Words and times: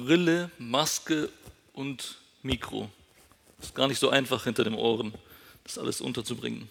Brille, 0.00 0.50
Maske 0.58 1.28
und 1.74 2.16
Mikro. 2.42 2.90
Ist 3.60 3.74
gar 3.74 3.86
nicht 3.86 3.98
so 3.98 4.08
einfach 4.08 4.44
hinter 4.44 4.64
den 4.64 4.74
Ohren, 4.74 5.12
das 5.64 5.76
alles 5.76 6.00
unterzubringen. 6.00 6.68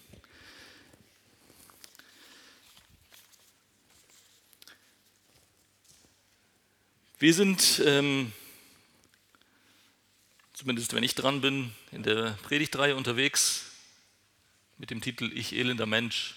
Wir 7.20 7.34
sind, 7.34 7.82
ähm, 7.86 8.32
zumindest 10.54 10.93
wenn 10.96 11.04
ich 11.04 11.14
dran 11.14 11.41
bin, 11.41 11.71
in 11.91 12.02
der 12.02 12.38
Predigtreihe 12.43 12.96
unterwegs 12.96 13.66
mit 14.77 14.89
dem 14.89 15.02
Titel 15.02 15.32
Ich 15.36 15.54
elender 15.54 15.86
Mensch. 15.86 16.36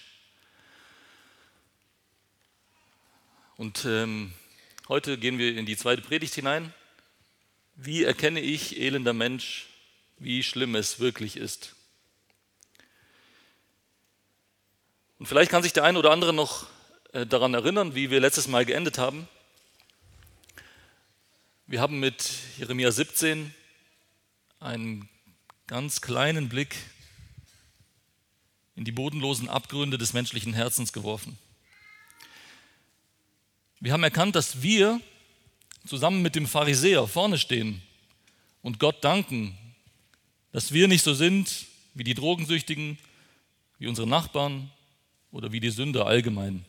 Und 3.55 3.85
ähm, 3.85 4.33
heute 4.89 5.17
gehen 5.17 5.39
wir 5.39 5.57
in 5.57 5.65
die 5.65 5.77
zweite 5.77 6.01
Predigt 6.03 6.35
hinein. 6.35 6.73
Wie 7.75 8.03
erkenne 8.03 8.39
ich, 8.39 8.79
elender 8.79 9.13
Mensch, 9.13 9.67
wie 10.17 10.43
schlimm 10.43 10.75
es 10.75 10.99
wirklich 10.99 11.37
ist? 11.37 11.75
Und 15.17 15.25
vielleicht 15.25 15.49
kann 15.49 15.63
sich 15.63 15.73
der 15.73 15.83
eine 15.83 15.97
oder 15.97 16.11
andere 16.11 16.33
noch 16.33 16.67
äh, 17.13 17.25
daran 17.25 17.53
erinnern, 17.53 17.95
wie 17.95 18.11
wir 18.11 18.19
letztes 18.19 18.47
Mal 18.47 18.65
geendet 18.65 18.97
haben. 18.97 19.27
Wir 21.65 21.81
haben 21.81 21.99
mit 21.99 22.29
Jeremia 22.57 22.91
17 22.91 23.53
einen 24.59 25.09
ganz 25.65 26.01
kleinen 26.01 26.49
Blick 26.49 26.75
in 28.75 28.85
die 28.85 28.91
bodenlosen 28.91 29.49
Abgründe 29.49 29.97
des 29.97 30.13
menschlichen 30.13 30.53
Herzens 30.53 30.93
geworfen. 30.93 31.39
Wir 33.79 33.93
haben 33.93 34.03
erkannt, 34.03 34.35
dass 34.35 34.61
wir 34.61 35.01
zusammen 35.85 36.21
mit 36.21 36.35
dem 36.35 36.47
Pharisäer 36.47 37.07
vorne 37.07 37.37
stehen 37.37 37.81
und 38.61 38.79
Gott 38.79 39.03
danken, 39.03 39.57
dass 40.51 40.71
wir 40.71 40.87
nicht 40.87 41.03
so 41.03 41.13
sind 41.13 41.65
wie 41.93 42.03
die 42.03 42.13
Drogensüchtigen, 42.13 42.97
wie 43.79 43.87
unsere 43.87 44.07
Nachbarn 44.07 44.71
oder 45.31 45.51
wie 45.51 45.59
die 45.59 45.69
Sünder 45.69 46.05
allgemein. 46.05 46.65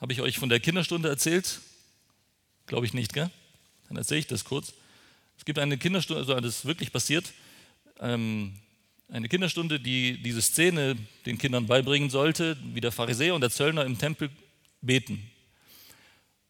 Habe 0.00 0.12
ich 0.12 0.20
euch 0.20 0.38
von 0.38 0.50
der 0.50 0.60
Kinderstunde 0.60 1.08
erzählt? 1.08 1.60
Glaube 2.66 2.84
ich 2.86 2.92
nicht, 2.92 3.14
gell? 3.14 3.30
Dann 3.88 3.96
erzähle 3.96 4.20
ich 4.20 4.26
das 4.26 4.44
kurz. 4.44 4.74
Es 5.38 5.44
gibt 5.44 5.58
eine 5.58 5.78
Kinderstunde, 5.78 6.20
also 6.20 6.34
das 6.40 6.58
ist 6.58 6.64
wirklich 6.66 6.92
passiert, 6.92 7.32
ähm, 8.00 8.54
eine 9.14 9.28
Kinderstunde, 9.28 9.78
die 9.78 10.20
diese 10.20 10.42
Szene 10.42 10.96
den 11.24 11.38
Kindern 11.38 11.68
beibringen 11.68 12.10
sollte, 12.10 12.56
wie 12.72 12.80
der 12.80 12.90
Pharisäer 12.90 13.36
und 13.36 13.42
der 13.42 13.50
Zöllner 13.50 13.84
im 13.84 13.96
Tempel 13.96 14.28
beten. 14.82 15.30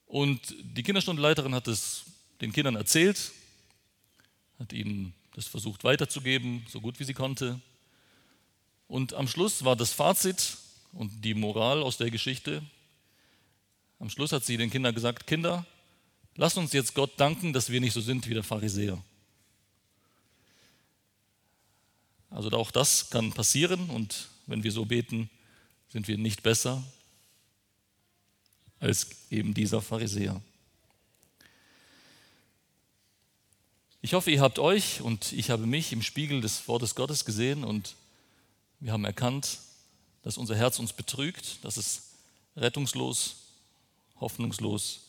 Und 0.07 0.41
die 0.63 0.83
Kinderstundeleiterin 0.83 1.55
hat 1.55 1.69
es 1.69 2.05
den 2.41 2.53
Kindern 2.53 2.75
erzählt, 2.77 3.33
hat 4.59 4.73
ihnen 4.73 5.13
das 5.35 5.47
versucht 5.47 5.85
weiterzugeben, 5.85 6.65
so 6.67 6.81
gut 6.81 6.99
wie 6.99 7.05
sie 7.05 7.13
konnte. 7.13 7.61
Und 8.89 9.13
am 9.13 9.29
Schluss 9.29 9.67
war 9.67 9.77
das 9.77 9.93
Fazit 9.93 10.57
und 10.93 11.23
die 11.23 11.35
Moral 11.35 11.83
aus 11.83 11.99
der 11.99 12.11
Geschichte, 12.11 12.63
am 13.99 14.09
Schluss 14.09 14.33
hat 14.33 14.45
sie 14.45 14.57
den 14.57 14.71
Kindern 14.71 14.95
gesagt, 14.95 15.27
Kinder, 15.27 15.67
lasst 16.37 16.57
uns 16.57 16.73
jetzt 16.73 16.95
Gott 16.95 17.13
danken, 17.19 17.53
dass 17.53 17.69
wir 17.69 17.81
nicht 17.83 17.93
so 17.93 18.01
sind 18.01 18.27
wie 18.27 18.35
der 18.35 18.43
Pharisäer. 18.43 19.03
Also 22.35 22.51
auch 22.51 22.73
das 22.73 23.11
kann 23.11 23.33
passieren 23.33 23.91
und 23.91 24.29
wenn 24.47 24.65
wir 24.65 24.73
so 24.73 24.85
beten, 24.85 25.31
sind 25.91 26.09
wir 26.09 26.19
nicht 26.19 26.43
besser 26.43 26.83
als 28.81 29.07
eben 29.31 29.55
dieser 29.55 29.81
Pharisäer. 29.81 30.43
Ich 34.03 34.15
hoffe, 34.15 34.33
ihr 34.33 34.41
habt 34.41 34.59
euch 34.59 35.01
und 35.01 35.33
ich 35.33 35.51
habe 35.51 35.65
mich 35.65 35.93
im 35.93 36.03
Spiegel 36.03 36.41
des 36.41 36.67
Wortes 36.67 36.97
Gottes 36.97 37.25
gesehen 37.25 37.63
und 37.63 37.95
wir 38.81 38.91
haben 38.91 39.05
erkannt, 39.05 39.61
dass 40.23 40.37
unser 40.37 40.57
Herz 40.57 40.81
uns 40.81 40.93
betrügt, 40.93 41.65
dass 41.65 41.77
es 41.77 42.03
rettungslos 42.57 43.37
hoffnungslos 44.19 45.03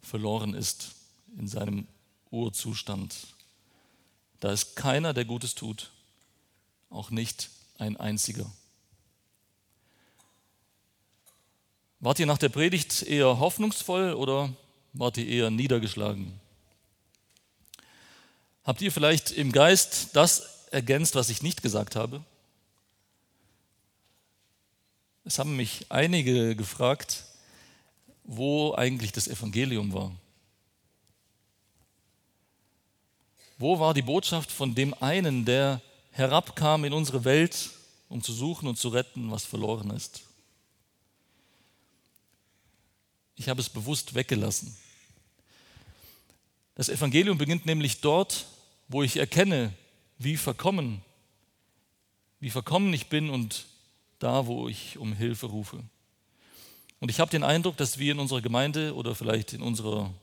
verloren 0.00 0.54
ist 0.54 0.92
in 1.36 1.48
seinem 1.48 1.86
Urzustand. 2.30 3.14
Da 4.40 4.52
ist 4.52 4.74
keiner, 4.74 5.12
der 5.12 5.26
Gutes 5.26 5.54
tut, 5.54 5.90
auch 6.90 7.10
nicht 7.10 7.50
ein 7.78 7.96
einziger. 7.96 8.50
Wart 12.00 12.18
ihr 12.18 12.26
nach 12.26 12.38
der 12.38 12.50
Predigt 12.50 13.02
eher 13.02 13.38
hoffnungsvoll 13.38 14.12
oder 14.14 14.52
wart 14.92 15.16
ihr 15.16 15.26
eher 15.26 15.50
niedergeschlagen? 15.50 16.40
Habt 18.64 18.80
ihr 18.80 18.92
vielleicht 18.92 19.30
im 19.30 19.52
Geist 19.52 20.10
das 20.14 20.66
ergänzt, 20.70 21.14
was 21.14 21.30
ich 21.30 21.42
nicht 21.42 21.62
gesagt 21.62 21.96
habe? 21.96 22.22
Es 25.24 25.38
haben 25.38 25.56
mich 25.56 25.86
einige 25.88 26.54
gefragt, 26.54 27.24
wo 28.24 28.74
eigentlich 28.74 29.12
das 29.12 29.28
Evangelium 29.28 29.92
war. 29.92 30.12
Wo 33.58 33.80
war 33.80 33.94
die 33.94 34.02
Botschaft 34.02 34.52
von 34.52 34.74
dem 34.74 34.94
einen, 35.02 35.44
der 35.44 35.80
herabkam 36.16 36.84
in 36.86 36.94
unsere 36.94 37.24
Welt, 37.24 37.70
um 38.08 38.22
zu 38.22 38.32
suchen 38.32 38.68
und 38.68 38.78
zu 38.78 38.88
retten, 38.88 39.30
was 39.30 39.44
verloren 39.44 39.90
ist? 39.90 40.22
Ich 43.34 43.50
habe 43.50 43.60
es 43.60 43.68
bewusst 43.68 44.14
weggelassen. 44.14 44.74
Das 46.74 46.88
Evangelium 46.88 47.36
beginnt 47.36 47.66
nämlich 47.66 48.00
dort, 48.00 48.46
wo 48.88 49.02
ich 49.02 49.18
erkenne, 49.18 49.74
wie 50.18 50.38
verkommen, 50.38 51.02
wie 52.40 52.50
verkommen 52.50 52.94
ich 52.94 53.08
bin 53.08 53.28
und 53.28 53.66
da, 54.18 54.46
wo 54.46 54.68
ich 54.68 54.96
um 54.96 55.12
Hilfe 55.12 55.46
rufe. 55.46 55.82
Und 56.98 57.10
ich 57.10 57.20
habe 57.20 57.30
den 57.30 57.42
Eindruck, 57.42 57.76
dass 57.76 57.98
wir 57.98 58.12
in 58.12 58.18
unserer 58.18 58.40
Gemeinde 58.40 58.94
oder 58.94 59.14
vielleicht 59.14 59.52
in 59.52 59.60
unserer 59.60 60.14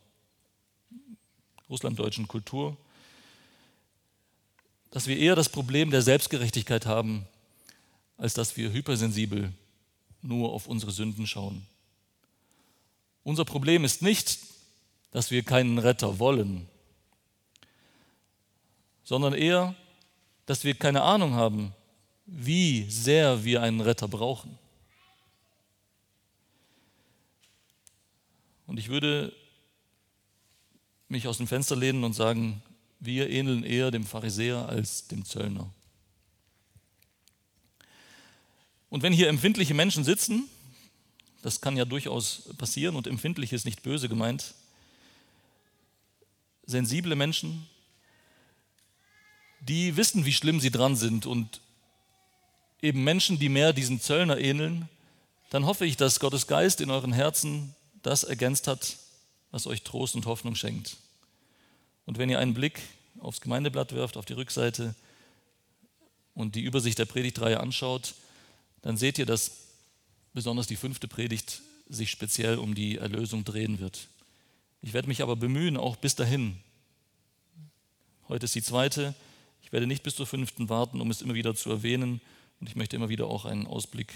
russlanddeutschen 1.70 2.28
Kultur, 2.28 2.78
dass 4.94 5.08
wir 5.08 5.18
eher 5.18 5.36
das 5.36 5.50
Problem 5.50 5.90
der 5.90 6.04
Selbstgerechtigkeit 6.04 6.86
haben, 6.86 7.26
als 8.16 8.36
dass 8.36 8.56
wir 8.58 8.72
hypersensibel 8.72 9.52
nur 10.22 10.54
auf 10.54 10.68
unsere 10.68 10.92
Sünden 10.92 11.26
schauen. 11.26 11.66
Unser 13.24 13.44
Problem 13.44 13.86
ist 13.86 14.04
nicht, 14.04 14.38
dass 15.10 15.32
wir 15.32 15.42
keinen 15.42 15.80
Retter 15.80 16.20
wollen, 16.20 16.68
sondern 19.04 19.34
eher, 19.34 19.74
dass 20.46 20.64
wir 20.64 20.76
keine 20.76 21.02
Ahnung 21.02 21.34
haben, 21.34 21.74
wie 22.28 22.88
sehr 22.88 23.44
wir 23.44 23.64
einen 23.64 23.82
Retter 23.82 24.08
brauchen. 24.08 24.60
Und 28.68 28.78
ich 28.78 28.90
würde 28.90 29.34
mich 31.08 31.28
aus 31.28 31.38
dem 31.38 31.48
Fenster 31.48 31.76
lehnen 31.76 32.04
und 32.04 32.14
sagen, 32.14 32.62
wir 33.06 33.30
ähneln 33.30 33.64
eher 33.64 33.92
dem 33.92 34.06
Pharisäer 34.06 34.70
als 34.70 35.08
dem 35.08 35.26
Zöllner. 35.26 35.70
Und 38.90 39.02
wenn 39.02 39.14
hier 39.14 39.28
empfindliche 39.28 39.74
Menschen 39.74 40.04
sitzen, 40.04 40.48
das 41.42 41.60
kann 41.60 41.76
ja 41.76 41.84
durchaus 41.84 42.44
passieren 42.58 42.96
und 42.96 43.08
empfindlich 43.08 43.52
ist 43.52 43.66
nicht 43.66 43.84
böse 43.84 44.08
gemeint, 44.08 44.54
sensible 46.66 47.16
Menschen, 47.16 47.68
die 49.60 49.98
wissen, 49.98 50.26
wie 50.26 50.34
schlimm 50.34 50.60
sie 50.60 50.72
dran 50.72 50.96
sind 50.96 51.26
und 51.26 51.60
eben 52.82 53.04
Menschen, 53.04 53.40
die 53.40 53.50
mehr 53.50 53.74
diesen 53.74 54.00
Zöllner 54.00 54.38
ähneln, 54.38 54.88
dann 55.50 55.66
hoffe 55.66 55.86
ich, 55.86 55.98
dass 55.98 56.20
Gottes 56.20 56.48
Geist 56.48 56.82
in 56.82 56.90
euren 56.90 57.14
Herzen 57.14 57.76
das 58.02 58.24
ergänzt 58.24 58.68
hat, 58.68 58.98
was 59.52 59.68
euch 59.68 59.84
Trost 59.84 60.16
und 60.16 60.26
Hoffnung 60.26 60.56
schenkt. 60.56 60.98
Und 62.06 62.18
wenn 62.18 62.30
ihr 62.30 62.40
einen 62.40 62.54
Blick 62.54 62.82
aufs 63.24 63.42
Gemeindeblatt 63.42 63.94
wirft, 63.94 64.18
auf 64.18 64.26
die 64.26 64.34
Rückseite 64.34 64.96
und 66.34 66.56
die 66.56 66.62
Übersicht 66.62 67.00
der 67.00 67.06
Predigtreihe 67.06 67.60
anschaut, 67.60 68.16
dann 68.82 68.98
seht 68.98 69.18
ihr, 69.18 69.26
dass 69.26 69.52
besonders 70.34 70.68
die 70.68 70.76
fünfte 70.76 71.08
Predigt 71.08 71.62
sich 71.88 72.10
speziell 72.10 72.58
um 72.58 72.76
die 72.76 72.98
Erlösung 72.98 73.44
drehen 73.44 73.80
wird. 73.80 74.08
Ich 74.82 74.94
werde 74.94 75.08
mich 75.08 75.22
aber 75.22 75.36
bemühen, 75.36 75.78
auch 75.78 75.96
bis 75.96 76.16
dahin. 76.16 76.58
Heute 78.28 78.46
ist 78.46 78.56
die 78.56 78.64
zweite. 78.64 79.14
Ich 79.62 79.72
werde 79.72 79.88
nicht 79.88 80.04
bis 80.04 80.16
zur 80.16 80.28
fünften 80.28 80.70
warten, 80.70 81.00
um 81.00 81.10
es 81.10 81.22
immer 81.22 81.36
wieder 81.36 81.56
zu 81.56 81.70
erwähnen. 81.70 82.20
Und 82.60 82.68
ich 82.68 82.76
möchte 82.76 82.96
immer 82.96 83.10
wieder 83.10 83.28
auch 83.28 83.46
einen 83.46 83.68
Ausblick 83.68 84.14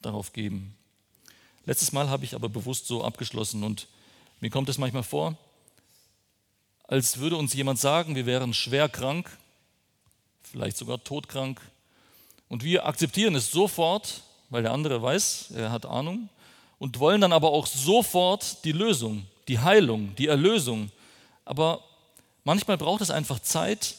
darauf 0.00 0.32
geben. 0.32 0.74
Letztes 1.66 1.92
Mal 1.92 2.08
habe 2.08 2.24
ich 2.24 2.34
aber 2.34 2.48
bewusst 2.48 2.86
so 2.86 3.02
abgeschlossen 3.02 3.64
und 3.64 3.88
mir 4.40 4.50
kommt 4.50 4.68
es 4.68 4.78
manchmal 4.78 5.02
vor, 5.02 5.38
als 6.84 7.18
würde 7.18 7.36
uns 7.36 7.54
jemand 7.54 7.78
sagen, 7.78 8.14
wir 8.14 8.26
wären 8.26 8.54
schwer 8.54 8.88
krank, 8.88 9.30
vielleicht 10.42 10.76
sogar 10.76 11.02
todkrank, 11.02 11.60
und 12.48 12.62
wir 12.62 12.86
akzeptieren 12.86 13.34
es 13.34 13.50
sofort 13.50 14.22
weil 14.54 14.62
der 14.62 14.72
andere 14.72 15.02
weiß, 15.02 15.50
er 15.56 15.72
hat 15.72 15.84
Ahnung, 15.84 16.28
und 16.78 17.00
wollen 17.00 17.20
dann 17.20 17.32
aber 17.32 17.50
auch 17.50 17.66
sofort 17.66 18.64
die 18.64 18.70
Lösung, 18.70 19.26
die 19.48 19.58
Heilung, 19.58 20.14
die 20.14 20.28
Erlösung. 20.28 20.92
Aber 21.44 21.82
manchmal 22.44 22.76
braucht 22.76 23.00
es 23.00 23.10
einfach 23.10 23.40
Zeit, 23.40 23.96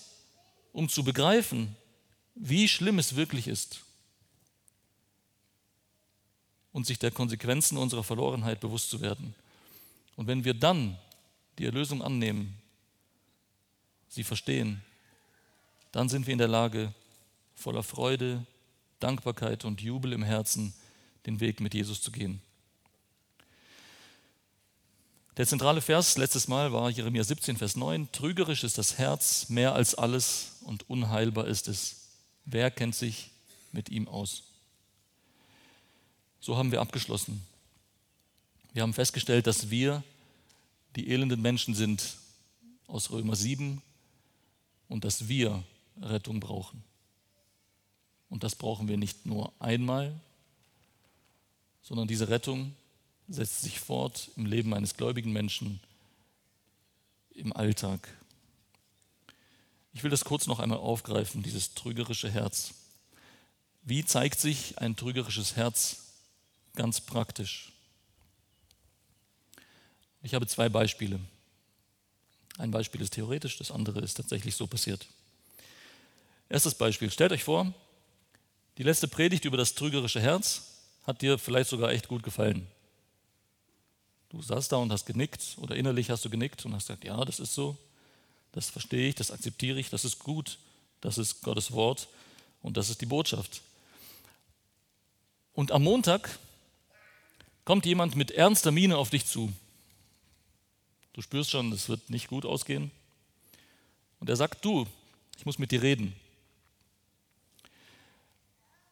um 0.71 0.87
zu 0.87 1.03
begreifen, 1.03 1.75
wie 2.35 2.69
schlimm 2.69 2.99
es 2.99 3.17
wirklich 3.17 3.49
ist 3.49 3.81
und 6.71 6.85
sich 6.85 6.99
der 6.99 7.11
Konsequenzen 7.11 7.77
unserer 7.77 8.03
Verlorenheit 8.05 8.61
bewusst 8.61 8.89
zu 8.89 9.01
werden. 9.01 9.35
Und 10.15 10.27
wenn 10.27 10.45
wir 10.45 10.53
dann 10.53 10.97
die 11.57 11.65
Erlösung 11.65 12.01
annehmen, 12.01 12.61
sie 14.15 14.23
verstehen, 14.23 14.81
dann 15.91 16.09
sind 16.09 16.25
wir 16.25 16.31
in 16.31 16.39
der 16.39 16.47
Lage, 16.47 16.93
voller 17.53 17.83
Freude, 17.83 18.45
Dankbarkeit 18.99 19.65
und 19.65 19.81
Jubel 19.81 20.13
im 20.13 20.23
Herzen 20.23 20.73
den 21.25 21.39
Weg 21.41 21.59
mit 21.59 21.73
Jesus 21.73 22.01
zu 22.01 22.11
gehen. 22.11 22.41
Der 25.35 25.45
zentrale 25.45 25.81
Vers 25.81 26.17
letztes 26.17 26.47
Mal 26.47 26.71
war 26.71 26.89
Jeremia 26.89 27.23
17, 27.23 27.57
Vers 27.57 27.75
9. 27.75 28.09
Trügerisch 28.13 28.63
ist 28.63 28.77
das 28.77 28.97
Herz 28.97 29.49
mehr 29.49 29.75
als 29.75 29.93
alles 29.95 30.59
und 30.61 30.89
unheilbar 30.89 31.47
ist 31.47 31.67
es. 31.67 32.07
Wer 32.45 32.71
kennt 32.71 32.95
sich 32.95 33.31
mit 33.73 33.89
ihm 33.89 34.07
aus? 34.07 34.43
So 36.39 36.55
haben 36.55 36.71
wir 36.71 36.79
abgeschlossen. 36.79 37.45
Wir 38.71 38.83
haben 38.83 38.93
festgestellt, 38.93 39.45
dass 39.45 39.69
wir 39.69 40.03
die 40.95 41.09
elenden 41.09 41.41
Menschen 41.41 41.75
sind 41.75 42.15
aus 42.87 43.11
Römer 43.11 43.35
7 43.35 43.81
und 44.87 45.03
dass 45.03 45.27
wir 45.27 45.63
Rettung 46.01 46.39
brauchen. 46.39 46.83
Und 48.29 48.43
das 48.43 48.55
brauchen 48.55 48.87
wir 48.87 48.97
nicht 48.97 49.25
nur 49.25 49.53
einmal, 49.59 50.19
sondern 51.81 52.07
diese 52.07 52.29
Rettung 52.29 52.75
setzt 53.27 53.61
sich 53.61 53.79
fort 53.79 54.31
im 54.35 54.45
Leben 54.45 54.73
eines 54.73 54.95
gläubigen 54.97 55.31
Menschen, 55.31 55.79
im 57.33 57.53
Alltag. 57.53 58.09
Ich 59.93 60.03
will 60.03 60.11
das 60.11 60.25
kurz 60.25 60.47
noch 60.47 60.59
einmal 60.59 60.79
aufgreifen, 60.79 61.43
dieses 61.43 61.73
trügerische 61.73 62.29
Herz. 62.29 62.73
Wie 63.83 64.03
zeigt 64.03 64.39
sich 64.39 64.79
ein 64.79 64.95
trügerisches 64.95 65.55
Herz 65.55 65.97
ganz 66.75 66.99
praktisch? 67.01 67.71
Ich 70.21 70.33
habe 70.33 70.47
zwei 70.47 70.69
Beispiele. 70.69 71.19
Ein 72.57 72.71
Beispiel 72.71 73.01
ist 73.01 73.13
theoretisch, 73.13 73.57
das 73.57 73.71
andere 73.71 73.99
ist 73.99 74.15
tatsächlich 74.15 74.55
so 74.55 74.67
passiert. 74.67 75.05
Erstes 76.47 76.75
Beispiel. 76.75 77.11
Stellt 77.11 77.31
euch 77.31 77.43
vor, 77.43 77.73
die 78.77 78.83
letzte 78.83 79.07
Predigt 79.07 79.45
über 79.45 79.57
das 79.57 79.73
trügerische 79.73 80.21
Herz 80.21 80.75
hat 81.05 81.21
dir 81.21 81.37
vielleicht 81.37 81.69
sogar 81.69 81.91
echt 81.91 82.07
gut 82.07 82.23
gefallen. 82.23 82.67
Du 84.29 84.41
saßt 84.41 84.71
da 84.71 84.77
und 84.77 84.91
hast 84.91 85.05
genickt 85.05 85.55
oder 85.57 85.75
innerlich 85.75 86.09
hast 86.09 86.25
du 86.25 86.29
genickt 86.29 86.65
und 86.65 86.73
hast 86.73 86.87
gesagt, 86.87 87.05
ja, 87.05 87.23
das 87.23 87.39
ist 87.39 87.53
so, 87.53 87.77
das 88.51 88.69
verstehe 88.69 89.09
ich, 89.09 89.15
das 89.15 89.31
akzeptiere 89.31 89.79
ich, 89.79 89.89
das 89.89 90.05
ist 90.05 90.19
gut, 90.19 90.57
das 91.01 91.17
ist 91.17 91.41
Gottes 91.41 91.71
Wort 91.71 92.07
und 92.61 92.77
das 92.77 92.89
ist 92.89 93.01
die 93.01 93.05
Botschaft. 93.05 93.61
Und 95.53 95.71
am 95.71 95.83
Montag 95.83 96.37
kommt 97.63 97.85
jemand 97.85 98.15
mit 98.15 98.31
ernster 98.31 98.71
Miene 98.71 98.97
auf 98.97 99.09
dich 99.09 99.25
zu. 99.25 99.53
Du 101.15 101.21
spürst 101.21 101.49
schon, 101.49 101.71
das 101.71 101.87
wird 101.87 102.09
nicht 102.09 102.27
gut 102.27 102.45
ausgehen. 102.45 102.91
Und 104.19 104.29
er 104.29 104.35
sagt, 104.35 104.65
du, 104.65 104.85
ich 105.37 105.45
muss 105.45 105.57
mit 105.57 105.71
dir 105.71 105.81
reden. 105.81 106.13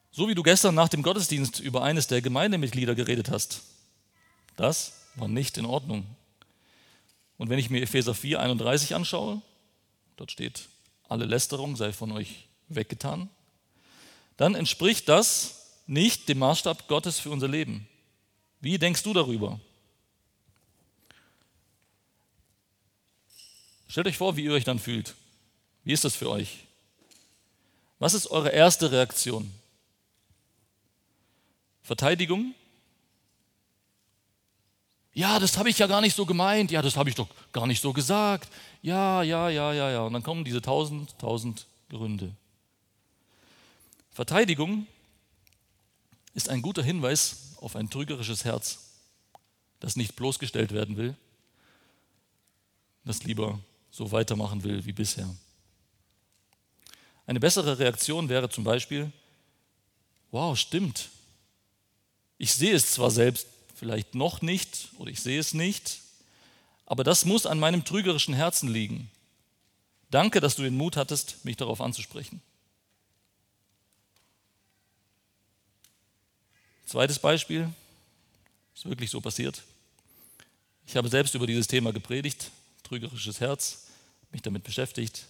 So 0.10 0.30
wie 0.30 0.34
du 0.34 0.42
gestern 0.42 0.74
nach 0.74 0.88
dem 0.88 1.04
Gottesdienst 1.04 1.60
über 1.60 1.84
eines 1.84 2.08
der 2.08 2.22
Gemeindemitglieder 2.22 2.96
geredet 2.96 3.30
hast. 3.30 3.64
Das 4.56 5.02
war 5.16 5.28
nicht 5.28 5.58
in 5.58 5.66
Ordnung. 5.66 6.06
Und 7.38 7.50
wenn 7.50 7.60
ich 7.60 7.70
mir 7.70 7.82
Epheser 7.82 8.16
4, 8.16 8.40
31 8.40 8.96
anschaue, 8.96 9.42
dort 10.16 10.32
steht, 10.32 10.70
alle 11.10 11.26
Lästerung 11.26 11.76
sei 11.76 11.92
von 11.92 12.14
euch 12.14 12.48
weggetan, 12.70 13.30
dann 14.38 14.56
entspricht 14.56 15.10
das 15.10 15.74
nicht 15.88 16.30
dem 16.30 16.40
Maßstab 16.40 16.88
Gottes 16.88 17.20
für 17.20 17.32
unser 17.32 17.50
Leben. 17.50 17.86
Wie 18.62 18.80
denkst 18.80 19.04
du 19.04 19.12
darüber? 19.12 19.60
Stellt 23.94 24.08
euch 24.08 24.18
vor, 24.18 24.36
wie 24.36 24.46
ihr 24.46 24.54
euch 24.54 24.64
dann 24.64 24.80
fühlt. 24.80 25.14
Wie 25.84 25.94
ist 25.94 26.04
das 26.04 26.16
für 26.16 26.28
euch? 26.28 26.66
Was 28.00 28.16
ist 28.16 28.26
eure 28.26 28.50
erste 28.50 28.92
Reaktion? 28.92 29.54
Verteidigung? 31.84 32.56
Ja, 35.14 35.38
das 35.38 35.60
habe 35.60 35.70
ich 35.70 35.78
ja 35.78 35.86
gar 35.86 36.02
nicht 36.02 36.16
so 36.16 36.26
gemeint. 36.26 36.72
Ja, 36.72 36.82
das 36.82 36.98
habe 36.98 37.08
ich 37.08 37.14
doch 37.14 37.28
gar 37.52 37.68
nicht 37.68 37.82
so 37.82 37.94
gesagt. 37.94 38.52
Ja, 38.82 39.22
ja, 39.22 39.50
ja, 39.50 39.74
ja, 39.74 39.92
ja. 39.92 40.02
Und 40.02 40.14
dann 40.14 40.24
kommen 40.24 40.44
diese 40.44 40.64
tausend, 40.64 41.16
tausend 41.20 41.68
Gründe. 41.92 42.32
Verteidigung 44.10 44.88
ist 46.34 46.50
ein 46.50 46.64
guter 46.64 46.82
Hinweis 46.82 47.54
auf 47.58 47.76
ein 47.76 47.92
trügerisches 47.92 48.44
Herz, 48.44 48.80
das 49.80 49.96
nicht 49.96 50.16
bloßgestellt 50.16 50.72
werden 50.72 50.98
will, 50.98 51.16
das 53.06 53.22
lieber 53.22 53.60
so 53.94 54.12
weitermachen 54.12 54.64
will 54.64 54.84
wie 54.86 54.92
bisher. 54.92 55.30
Eine 57.28 57.40
bessere 57.40 57.78
Reaktion 57.78 58.28
wäre 58.28 58.50
zum 58.50 58.64
Beispiel, 58.64 59.12
wow, 60.32 60.58
stimmt. 60.58 61.10
Ich 62.40 62.56
sehe 62.56 62.74
es 62.74 62.92
zwar 62.92 63.12
selbst 63.12 63.46
vielleicht 63.76 64.16
noch 64.16 64.42
nicht 64.42 64.90
oder 64.98 65.12
ich 65.12 65.22
sehe 65.22 65.40
es 65.40 65.54
nicht, 65.54 66.02
aber 66.88 67.04
das 67.04 67.24
muss 67.24 67.46
an 67.46 67.60
meinem 67.60 67.86
trügerischen 67.86 68.34
Herzen 68.34 68.68
liegen. 68.68 69.12
Danke, 70.10 70.42
dass 70.42 70.56
du 70.56 70.64
den 70.64 70.76
Mut 70.76 70.98
hattest, 70.98 71.46
mich 71.46 71.58
darauf 71.58 71.80
anzusprechen. 71.80 72.42
Zweites 76.88 77.20
Beispiel, 77.20 77.72
ist 78.76 78.86
wirklich 78.86 79.12
so 79.12 79.22
passiert. 79.22 79.62
Ich 80.88 80.96
habe 80.98 81.10
selbst 81.10 81.36
über 81.36 81.46
dieses 81.46 81.68
Thema 81.68 81.94
gepredigt, 81.94 82.50
trügerisches 82.84 83.40
Herz, 83.40 83.83
mich 84.34 84.42
damit 84.42 84.64
beschäftigt, 84.64 85.28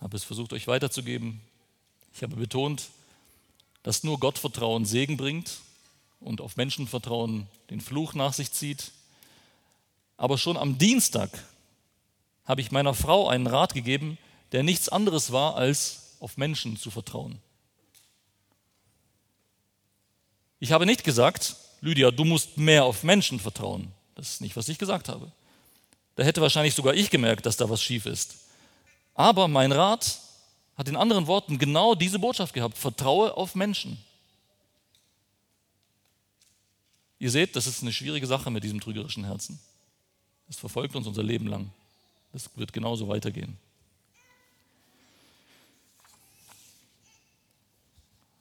habe 0.00 0.16
es 0.16 0.24
versucht, 0.24 0.52
euch 0.52 0.66
weiterzugeben. 0.66 1.40
Ich 2.14 2.22
habe 2.22 2.36
betont, 2.36 2.90
dass 3.82 4.04
nur 4.04 4.18
Gottvertrauen 4.18 4.84
Segen 4.84 5.16
bringt 5.16 5.60
und 6.20 6.40
auf 6.40 6.56
Menschenvertrauen 6.56 7.46
den 7.70 7.80
Fluch 7.80 8.14
nach 8.14 8.32
sich 8.32 8.52
zieht. 8.52 8.92
Aber 10.16 10.36
schon 10.36 10.56
am 10.56 10.76
Dienstag 10.76 11.30
habe 12.44 12.60
ich 12.60 12.72
meiner 12.72 12.94
Frau 12.94 13.28
einen 13.28 13.46
Rat 13.46 13.74
gegeben, 13.74 14.18
der 14.52 14.62
nichts 14.62 14.88
anderes 14.88 15.32
war, 15.32 15.56
als 15.56 16.16
auf 16.20 16.36
Menschen 16.36 16.76
zu 16.76 16.90
vertrauen. 16.90 17.38
Ich 20.58 20.72
habe 20.72 20.84
nicht 20.84 21.04
gesagt, 21.04 21.56
Lydia, 21.80 22.10
du 22.10 22.24
musst 22.24 22.58
mehr 22.58 22.84
auf 22.84 23.02
Menschen 23.02 23.40
vertrauen. 23.40 23.92
Das 24.14 24.32
ist 24.32 24.40
nicht, 24.42 24.56
was 24.56 24.68
ich 24.68 24.76
gesagt 24.76 25.08
habe. 25.08 25.32
Da 26.20 26.26
hätte 26.26 26.42
wahrscheinlich 26.42 26.74
sogar 26.74 26.92
ich 26.92 27.08
gemerkt, 27.08 27.46
dass 27.46 27.56
da 27.56 27.70
was 27.70 27.82
schief 27.82 28.04
ist. 28.04 28.36
Aber 29.14 29.48
mein 29.48 29.72
Rat 29.72 30.20
hat 30.76 30.86
in 30.86 30.94
anderen 30.94 31.26
Worten 31.26 31.56
genau 31.56 31.94
diese 31.94 32.18
Botschaft 32.18 32.52
gehabt. 32.52 32.76
Vertraue 32.76 33.38
auf 33.38 33.54
Menschen. 33.54 33.96
Ihr 37.18 37.30
seht, 37.30 37.56
das 37.56 37.66
ist 37.66 37.80
eine 37.80 37.90
schwierige 37.90 38.26
Sache 38.26 38.50
mit 38.50 38.62
diesem 38.62 38.82
trügerischen 38.82 39.24
Herzen. 39.24 39.58
Das 40.46 40.58
verfolgt 40.58 40.94
uns 40.94 41.06
unser 41.06 41.22
Leben 41.22 41.46
lang. 41.46 41.70
Das 42.34 42.50
wird 42.54 42.74
genauso 42.74 43.08
weitergehen. 43.08 43.56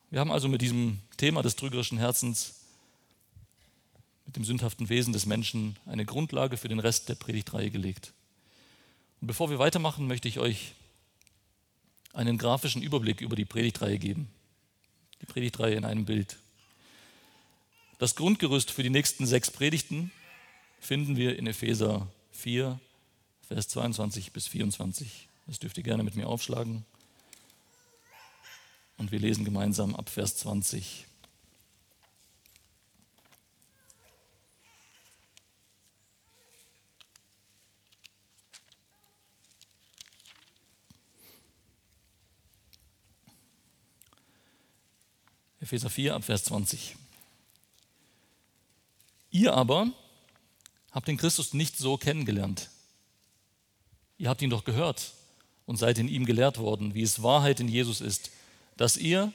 Wir 0.10 0.20
haben 0.20 0.34
also 0.34 0.50
mit 0.50 0.62
diesem 0.62 1.00
Thema 1.16 1.44
des 1.44 1.56
trügerischen 1.56 1.98
Herzens, 1.98 2.56
mit 4.30 4.36
dem 4.36 4.46
sündhaften 4.46 4.90
Wesen 4.90 5.12
des 5.12 5.26
Menschen, 5.26 5.76
eine 5.88 6.06
Grundlage 6.06 6.56
für 6.56 6.68
den 6.68 6.78
Rest 6.78 7.10
der 7.10 7.16
Predigtreihe 7.16 7.72
gelegt. 7.72 8.14
Und 9.22 9.26
bevor 9.26 9.50
wir 9.50 9.58
weitermachen, 9.58 10.06
möchte 10.06 10.28
ich 10.28 10.38
euch 10.38 10.74
einen 12.14 12.38
grafischen 12.38 12.84
Überblick 12.84 13.22
über 13.22 13.36
die 13.36 13.46
Predigtreihe 13.46 13.98
geben. 13.98 14.30
Die 15.20 15.26
Predigtreihe 15.26 15.74
in 15.74 15.84
einem 15.84 16.06
Bild. 16.06 16.38
Das 17.98 18.16
Grundgerüst 18.16 18.70
für 18.70 18.84
die 18.84 18.92
nächsten 18.92 19.26
sechs 19.26 19.50
Predigten 19.50 20.12
finden 20.80 21.18
wir 21.18 21.36
in 21.36 21.48
Epheser 21.48 22.08
4, 22.34 22.80
Vers 23.48 23.68
22 23.70 24.32
bis 24.32 24.46
24. 24.46 25.28
Das 25.48 25.58
dürft 25.58 25.80
ihr 25.80 25.84
gerne 25.84 26.04
mit 26.04 26.14
mir 26.14 26.28
aufschlagen. 26.28 26.86
Und 28.98 29.12
wir 29.12 29.18
lesen 29.18 29.44
gemeinsam 29.44 29.96
ab 29.96 30.08
Vers 30.08 30.38
20. 30.38 31.08
Epheser 45.70 45.92
4 45.92 46.16
ab 46.16 46.24
Vers 46.24 46.46
20. 46.46 46.96
Ihr 49.30 49.54
aber 49.54 49.92
habt 50.90 51.08
den 51.08 51.18
Christus 51.18 51.54
nicht 51.54 51.78
so 51.78 51.96
kennengelernt. 51.96 52.72
Ihr 54.18 54.30
habt 54.30 54.42
ihn 54.42 54.50
doch 54.50 54.64
gehört 54.64 55.14
und 55.68 55.78
seid 55.78 56.00
in 56.00 56.08
ihm 56.08 56.26
gelehrt 56.26 56.58
worden, 56.58 56.96
wie 56.96 57.04
es 57.04 57.22
Wahrheit 57.22 57.60
in 57.60 57.68
Jesus 57.68 58.02
ist, 58.02 58.32
dass 58.78 58.98
ihr, 58.98 59.32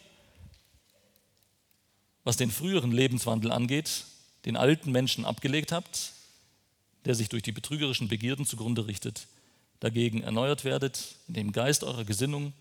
was 2.24 2.36
den 2.36 2.50
früheren 2.50 2.90
Lebenswandel 2.90 3.52
angeht, 3.52 4.04
den 4.44 4.56
alten 4.56 4.90
Menschen 4.90 5.24
abgelegt 5.24 5.70
habt, 5.70 6.14
der 7.04 7.14
sich 7.14 7.28
durch 7.28 7.44
die 7.44 7.52
betrügerischen 7.52 8.08
Begierden 8.08 8.44
zugrunde 8.44 8.88
richtet, 8.88 9.28
dagegen 9.78 10.22
erneuert 10.22 10.64
werdet, 10.64 11.14
in 11.28 11.34
dem 11.34 11.52
Geist 11.52 11.84
eurer 11.84 12.04
Gesinnung 12.04 12.52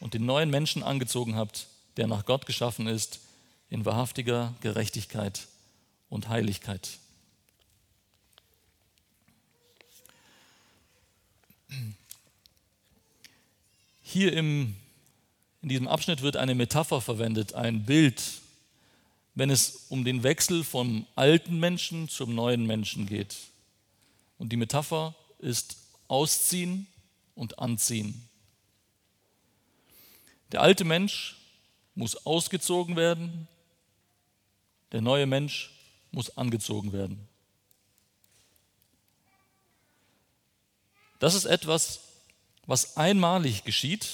und 0.00 0.12
den 0.12 0.26
neuen 0.26 0.50
Menschen 0.50 0.82
angezogen 0.82 1.34
habt, 1.34 1.68
der 1.96 2.06
nach 2.06 2.24
Gott 2.24 2.46
geschaffen 2.46 2.86
ist, 2.86 3.20
in 3.68 3.84
wahrhaftiger 3.84 4.54
Gerechtigkeit 4.60 5.46
und 6.08 6.28
Heiligkeit. 6.28 6.98
Hier 14.02 14.34
im, 14.34 14.76
in 15.62 15.70
diesem 15.70 15.88
Abschnitt 15.88 16.20
wird 16.20 16.36
eine 16.36 16.54
Metapher 16.54 17.00
verwendet, 17.00 17.54
ein 17.54 17.86
Bild, 17.86 18.22
wenn 19.34 19.48
es 19.48 19.86
um 19.88 20.04
den 20.04 20.22
Wechsel 20.22 20.64
vom 20.64 21.06
alten 21.14 21.58
Menschen 21.58 22.10
zum 22.10 22.34
neuen 22.34 22.66
Menschen 22.66 23.06
geht. 23.06 23.36
Und 24.36 24.50
die 24.50 24.58
Metapher 24.58 25.14
ist 25.38 25.78
Ausziehen 26.08 26.86
und 27.34 27.58
Anziehen. 27.58 28.28
Der 30.52 30.60
alte 30.60 30.84
Mensch 30.84 31.36
muss 31.94 32.26
ausgezogen 32.26 32.96
werden, 32.96 33.48
der 34.92 35.00
neue 35.00 35.26
Mensch 35.26 35.70
muss 36.10 36.36
angezogen 36.36 36.92
werden. 36.92 37.28
Das 41.18 41.34
ist 41.34 41.44
etwas, 41.44 42.00
was 42.66 42.96
einmalig 42.96 43.64
geschieht 43.64 44.08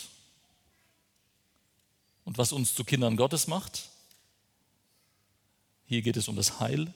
und 2.25 2.39
was 2.39 2.53
uns 2.53 2.75
zu 2.75 2.85
Kindern 2.85 3.17
Gottes 3.17 3.47
macht. 3.47 3.89
Hier 5.87 6.03
geht 6.03 6.17
es 6.17 6.29
um 6.29 6.37
das 6.37 6.61
Heil. 6.61 6.93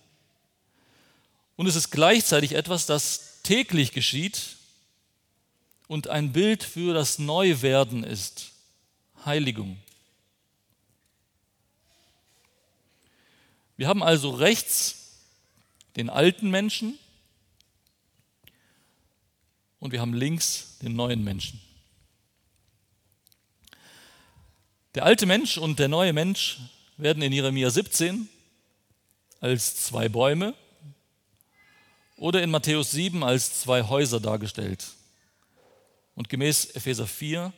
Und 1.56 1.66
es 1.66 1.76
ist 1.76 1.90
gleichzeitig 1.90 2.52
etwas, 2.52 2.86
das 2.86 3.40
täglich 3.42 3.92
geschieht 3.92 4.56
und 5.88 6.08
ein 6.08 6.32
Bild 6.32 6.62
für 6.62 6.94
das 6.94 7.18
Neuwerden 7.18 8.04
ist. 8.04 8.52
Heiligung. 9.24 9.78
Wir 13.76 13.88
haben 13.88 14.02
also 14.02 14.30
rechts 14.30 15.20
den 15.96 16.10
alten 16.10 16.50
Menschen 16.50 16.98
und 19.78 19.92
wir 19.92 20.00
haben 20.00 20.14
links 20.14 20.78
den 20.82 20.94
neuen 20.94 21.24
Menschen. 21.24 21.60
Der 24.94 25.04
alte 25.04 25.26
Mensch 25.26 25.56
und 25.58 25.78
der 25.78 25.88
neue 25.88 26.12
Mensch 26.12 26.60
werden 26.96 27.22
in 27.22 27.32
Jeremia 27.32 27.70
17 27.70 28.28
als 29.40 29.76
zwei 29.76 30.08
Bäume 30.08 30.54
oder 32.16 32.42
in 32.42 32.50
Matthäus 32.50 32.92
7 32.92 33.24
als 33.24 33.60
zwei 33.60 33.82
Häuser 33.82 34.20
dargestellt. 34.20 34.86
Und 36.14 36.28
gemäß 36.28 36.76
Epheser 36.76 37.06
4 37.06 37.52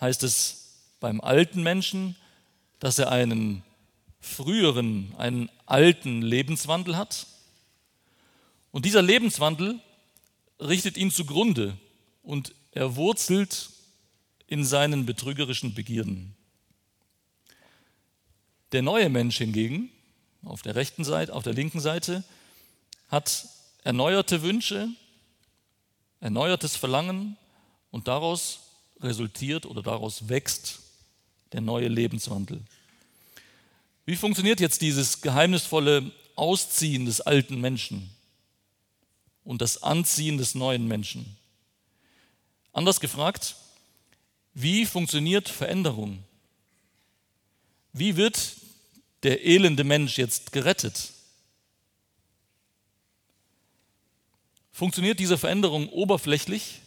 heißt 0.00 0.22
es 0.22 0.78
beim 1.00 1.20
alten 1.20 1.62
Menschen, 1.62 2.16
dass 2.78 2.98
er 2.98 3.10
einen 3.10 3.62
früheren, 4.28 5.14
einen 5.16 5.50
alten 5.66 6.22
Lebenswandel 6.22 6.96
hat. 6.96 7.26
Und 8.70 8.84
dieser 8.84 9.02
Lebenswandel 9.02 9.80
richtet 10.60 10.96
ihn 10.96 11.10
zugrunde 11.10 11.76
und 12.22 12.54
er 12.72 12.96
wurzelt 12.96 13.70
in 14.46 14.64
seinen 14.64 15.06
betrügerischen 15.06 15.74
Begierden. 15.74 16.34
Der 18.72 18.82
neue 18.82 19.08
Mensch 19.08 19.38
hingegen, 19.38 19.90
auf 20.44 20.62
der 20.62 20.74
rechten 20.74 21.04
Seite, 21.04 21.34
auf 21.34 21.42
der 21.42 21.54
linken 21.54 21.80
Seite, 21.80 22.24
hat 23.08 23.48
erneuerte 23.84 24.42
Wünsche, 24.42 24.88
erneuertes 26.20 26.76
Verlangen 26.76 27.36
und 27.90 28.08
daraus 28.08 28.60
resultiert 29.00 29.66
oder 29.66 29.82
daraus 29.82 30.28
wächst 30.28 30.80
der 31.52 31.60
neue 31.60 31.88
Lebenswandel. 31.88 32.62
Wie 34.08 34.16
funktioniert 34.16 34.60
jetzt 34.60 34.80
dieses 34.80 35.20
geheimnisvolle 35.20 36.10
Ausziehen 36.34 37.04
des 37.04 37.20
alten 37.20 37.60
Menschen? 37.60 38.10
und 39.48 39.62
das 39.62 39.82
Anziehen 39.82 40.36
des 40.36 40.54
neuen 40.54 40.86
Menschen. 40.86 41.38
Anders 42.74 43.00
gefragt, 43.00 43.56
wie 44.52 44.84
funktioniert 44.84 45.48
Veränderung? 45.48 46.22
Wie 47.94 48.16
wird 48.16 48.56
der 49.22 49.46
elende 49.46 49.84
Mensch 49.84 50.18
jetzt 50.18 50.52
gerettet? 50.52 51.14
Funktioniert 54.70 55.18
diese 55.18 55.38
Veränderung 55.38 55.88
oberflächlich, 55.88 56.82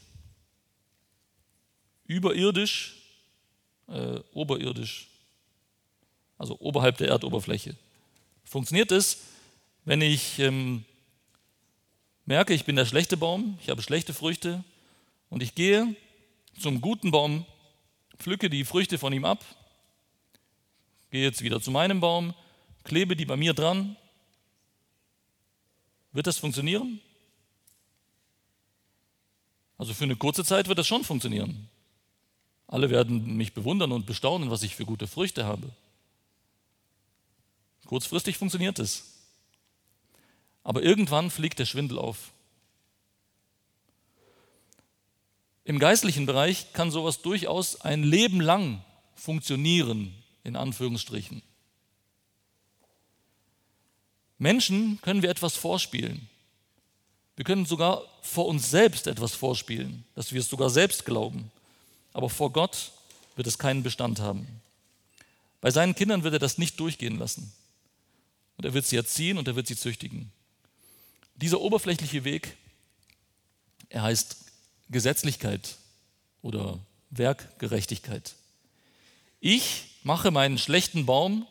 überirdisch, 2.05 2.95
äh, 3.87 4.19
oberirdisch, 4.33 5.07
also 6.41 6.57
oberhalb 6.59 6.97
der 6.97 7.07
Erdoberfläche? 7.09 7.75
Funktioniert 8.43 8.91
es, 8.91 9.19
wenn 9.85 10.01
ich 10.01 10.39
ähm, 10.39 10.83
merke, 12.25 12.55
ich 12.55 12.65
bin 12.65 12.75
der 12.75 12.87
schlechte 12.87 13.15
Baum, 13.15 13.59
ich 13.61 13.69
habe 13.69 13.83
schlechte 13.83 14.11
Früchte 14.11 14.63
und 15.29 15.43
ich 15.43 15.53
gehe 15.53 15.95
zum 16.59 16.81
guten 16.81 17.11
Baum, 17.11 17.45
pflücke 18.17 18.49
die 18.49 18.65
Früchte 18.65 18.97
von 18.97 19.13
ihm 19.13 19.23
ab, 19.23 19.45
gehe 21.11 21.21
jetzt 21.21 21.43
wieder 21.43 21.61
zu 21.61 21.69
meinem 21.69 21.99
Baum, 21.99 22.33
klebe 22.83 23.15
die 23.15 23.25
bei 23.25 23.37
mir 23.37 23.53
dran. 23.53 23.95
Wird 26.11 26.25
das 26.25 26.39
funktionieren? 26.39 26.99
Also 29.77 29.93
für 29.93 30.05
eine 30.05 30.15
kurze 30.15 30.43
Zeit 30.43 30.67
wird 30.67 30.79
das 30.79 30.87
schon 30.87 31.03
funktionieren. 31.03 31.69
Alle 32.65 32.89
werden 32.89 33.37
mich 33.37 33.53
bewundern 33.53 33.91
und 33.91 34.07
bestaunen, 34.07 34.49
was 34.49 34.63
ich 34.63 34.75
für 34.75 34.85
gute 34.85 35.05
Früchte 35.05 35.45
habe. 35.45 35.69
Kurzfristig 37.91 38.37
funktioniert 38.37 38.79
es. 38.79 39.03
Aber 40.63 40.81
irgendwann 40.81 41.29
fliegt 41.29 41.59
der 41.59 41.65
Schwindel 41.65 41.99
auf. 41.99 42.31
Im 45.65 45.77
geistlichen 45.77 46.25
Bereich 46.25 46.71
kann 46.71 46.89
sowas 46.89 47.21
durchaus 47.21 47.81
ein 47.81 48.03
Leben 48.03 48.39
lang 48.39 48.81
funktionieren, 49.13 50.15
in 50.45 50.55
Anführungsstrichen. 50.55 51.41
Menschen 54.37 55.01
können 55.01 55.21
wir 55.21 55.29
etwas 55.29 55.57
vorspielen. 55.57 56.29
Wir 57.35 57.43
können 57.43 57.65
sogar 57.65 58.05
vor 58.21 58.47
uns 58.47 58.71
selbst 58.71 59.05
etwas 59.05 59.33
vorspielen, 59.33 60.05
dass 60.15 60.31
wir 60.31 60.39
es 60.39 60.47
sogar 60.47 60.69
selbst 60.69 61.03
glauben. 61.03 61.51
Aber 62.13 62.29
vor 62.29 62.53
Gott 62.53 62.93
wird 63.35 63.47
es 63.47 63.59
keinen 63.59 63.83
Bestand 63.83 64.21
haben. 64.21 64.47
Bei 65.59 65.71
seinen 65.71 65.93
Kindern 65.93 66.23
wird 66.23 66.35
er 66.35 66.39
das 66.39 66.57
nicht 66.57 66.79
durchgehen 66.79 67.19
lassen. 67.19 67.51
Und 68.61 68.65
er 68.65 68.75
wird 68.75 68.85
sie 68.85 68.95
erziehen 68.95 69.39
und 69.39 69.47
er 69.47 69.55
wird 69.55 69.65
sie 69.65 69.75
züchtigen. 69.75 70.31
Dieser 71.33 71.61
oberflächliche 71.61 72.23
Weg, 72.23 72.55
er 73.89 74.03
heißt 74.03 74.35
Gesetzlichkeit 74.91 75.77
oder 76.43 76.77
Werkgerechtigkeit. 77.09 78.35
Ich 79.39 79.97
mache 80.03 80.29
meinen 80.29 80.59
schlechten 80.59 81.07
Baum 81.07 81.47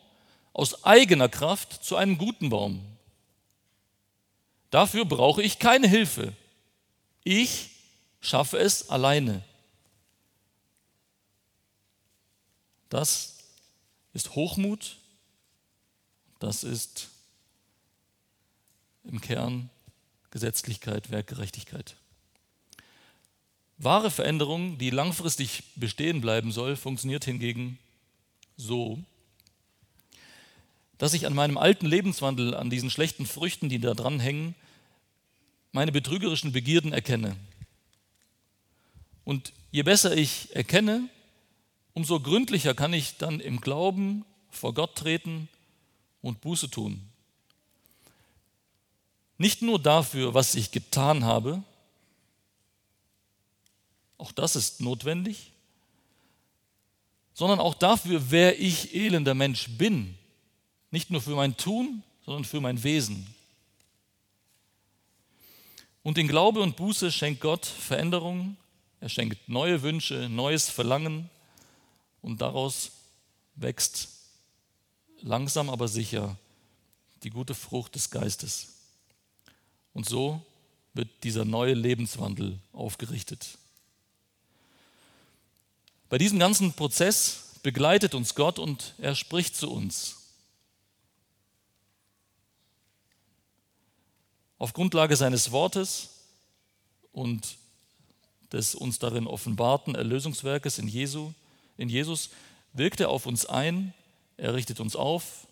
aus 0.53 0.85
eigener 0.85 1.27
Kraft 1.27 1.83
zu 1.83 1.97
einem 1.97 2.17
guten 2.17 2.49
Baum. 2.49 2.81
Dafür 4.69 5.03
brauche 5.03 5.43
ich 5.43 5.59
keine 5.59 5.89
Hilfe. 5.89 6.31
Ich 7.25 7.71
schaffe 8.21 8.57
es 8.57 8.89
alleine. 8.89 9.43
Das 12.87 13.39
ist 14.13 14.33
Hochmut, 14.35 14.95
das 16.41 16.63
ist 16.63 17.09
im 19.03 19.21
Kern 19.21 19.69
Gesetzlichkeit, 20.31 21.11
Werkgerechtigkeit. 21.11 21.95
Wahre 23.77 24.11
Veränderung, 24.11 24.77
die 24.77 24.89
langfristig 24.89 25.63
bestehen 25.75 26.21
bleiben 26.21 26.51
soll, 26.51 26.75
funktioniert 26.75 27.25
hingegen 27.25 27.77
so, 28.57 28.99
dass 30.97 31.13
ich 31.13 31.25
an 31.25 31.33
meinem 31.33 31.57
alten 31.57 31.85
Lebenswandel, 31.85 32.55
an 32.55 32.69
diesen 32.69 32.89
schlechten 32.89 33.25
Früchten, 33.25 33.69
die 33.69 33.79
da 33.79 33.93
dran 33.93 34.19
hängen, 34.19 34.55
meine 35.71 35.91
betrügerischen 35.91 36.51
Begierden 36.51 36.93
erkenne. 36.93 37.35
Und 39.23 39.53
je 39.71 39.83
besser 39.83 40.15
ich 40.15 40.55
erkenne, 40.55 41.07
umso 41.93 42.19
gründlicher 42.19 42.73
kann 42.73 42.93
ich 42.93 43.17
dann 43.17 43.39
im 43.39 43.61
Glauben 43.61 44.25
vor 44.49 44.73
Gott 44.73 44.95
treten 44.95 45.49
und 46.21 46.41
Buße 46.41 46.69
tun. 46.69 47.01
Nicht 49.37 49.61
nur 49.61 49.79
dafür, 49.79 50.33
was 50.33 50.55
ich 50.55 50.71
getan 50.71 51.25
habe, 51.25 51.63
auch 54.17 54.31
das 54.31 54.55
ist 54.55 54.81
notwendig, 54.81 55.51
sondern 57.33 57.59
auch 57.59 57.73
dafür, 57.73 58.29
wer 58.29 58.59
ich 58.59 58.93
elender 58.93 59.33
Mensch 59.33 59.67
bin. 59.69 60.15
Nicht 60.91 61.09
nur 61.09 61.21
für 61.21 61.35
mein 61.35 61.57
Tun, 61.57 62.03
sondern 62.23 62.45
für 62.45 62.61
mein 62.61 62.83
Wesen. 62.83 63.33
Und 66.03 66.17
in 66.17 66.27
Glaube 66.27 66.61
und 66.61 66.75
Buße 66.75 67.11
schenkt 67.11 67.41
Gott 67.41 67.65
Veränderungen, 67.65 68.57
er 68.99 69.09
schenkt 69.09 69.49
neue 69.49 69.81
Wünsche, 69.81 70.29
neues 70.29 70.69
Verlangen 70.69 71.29
und 72.21 72.41
daraus 72.41 72.91
wächst 73.55 74.20
langsam 75.21 75.69
aber 75.69 75.87
sicher 75.87 76.37
die 77.23 77.29
gute 77.29 77.55
Frucht 77.55 77.95
des 77.95 78.09
Geistes. 78.09 78.73
Und 79.93 80.07
so 80.07 80.43
wird 80.93 81.09
dieser 81.23 81.45
neue 81.45 81.73
Lebenswandel 81.73 82.59
aufgerichtet. 82.73 83.57
Bei 86.09 86.17
diesem 86.17 86.39
ganzen 86.39 86.73
Prozess 86.73 87.51
begleitet 87.63 88.15
uns 88.15 88.35
Gott 88.35 88.59
und 88.59 88.95
er 88.97 89.15
spricht 89.15 89.55
zu 89.55 89.71
uns. 89.71 90.17
Auf 94.57 94.73
Grundlage 94.73 95.15
seines 95.15 95.51
Wortes 95.51 96.09
und 97.13 97.57
des 98.51 98.75
uns 98.75 98.99
darin 98.99 99.27
offenbarten 99.27 99.95
Erlösungswerkes 99.95 100.77
in, 100.77 100.87
Jesu, 100.87 101.33
in 101.77 101.89
Jesus 101.89 102.29
wirkt 102.73 102.99
er 102.99 103.09
auf 103.09 103.25
uns 103.25 103.45
ein, 103.45 103.93
er 104.41 104.55
richtet 104.55 104.79
uns 104.79 104.95
auf, 104.95 105.45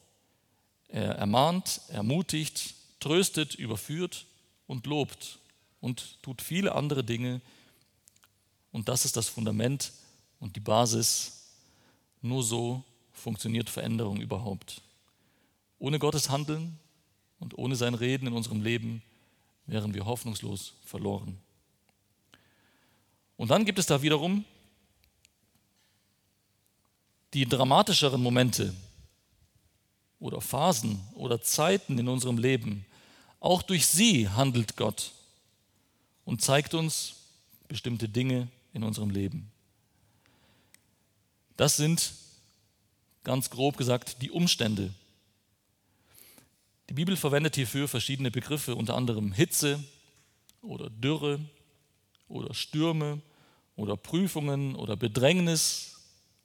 er 0.87 1.11
ermahnt, 1.11 1.79
ermutigt, 1.89 2.73
tröstet, 2.99 3.53
überführt 3.53 4.25
und 4.65 4.87
lobt 4.87 5.37
und 5.79 6.17
tut 6.23 6.41
viele 6.41 6.73
andere 6.73 7.03
Dinge. 7.03 7.39
Und 8.71 8.89
das 8.89 9.05
ist 9.05 9.15
das 9.15 9.29
Fundament 9.29 9.91
und 10.39 10.55
die 10.55 10.59
Basis. 10.59 11.51
Nur 12.23 12.43
so 12.43 12.83
funktioniert 13.13 13.69
Veränderung 13.69 14.19
überhaupt. 14.19 14.81
Ohne 15.77 15.99
Gottes 15.99 16.31
Handeln 16.31 16.79
und 17.37 17.55
ohne 17.59 17.75
sein 17.75 17.93
Reden 17.93 18.25
in 18.25 18.33
unserem 18.33 18.63
Leben 18.63 19.03
wären 19.67 19.93
wir 19.93 20.07
hoffnungslos 20.07 20.73
verloren. 20.83 21.37
Und 23.37 23.51
dann 23.51 23.65
gibt 23.65 23.77
es 23.77 23.85
da 23.85 24.01
wiederum 24.01 24.45
die 27.33 27.45
dramatischeren 27.45 28.21
Momente 28.21 28.73
oder 30.19 30.41
Phasen 30.41 30.99
oder 31.15 31.41
Zeiten 31.41 31.97
in 31.97 32.07
unserem 32.07 32.37
Leben. 32.37 32.85
Auch 33.39 33.61
durch 33.61 33.85
sie 33.85 34.27
handelt 34.27 34.75
Gott 34.75 35.11
und 36.25 36.41
zeigt 36.41 36.73
uns 36.73 37.15
bestimmte 37.67 38.09
Dinge 38.09 38.47
in 38.73 38.83
unserem 38.83 39.09
Leben. 39.09 39.51
Das 41.55 41.77
sind 41.77 42.13
ganz 43.23 43.49
grob 43.49 43.77
gesagt 43.77 44.21
die 44.21 44.31
Umstände, 44.31 44.93
die 46.89 46.95
Bibel 46.95 47.15
verwendet 47.15 47.55
hierfür 47.55 47.87
verschiedene 47.87 48.31
Begriffe, 48.31 48.73
unter 48.73 48.95
anderem 48.95 49.31
Hitze 49.31 49.83
oder 50.63 50.89
Dürre 50.89 51.39
oder 52.27 52.55
Stürme 52.55 53.21
oder 53.75 53.95
Prüfungen 53.95 54.73
oder 54.75 54.95
Bedrängnis 54.95 55.98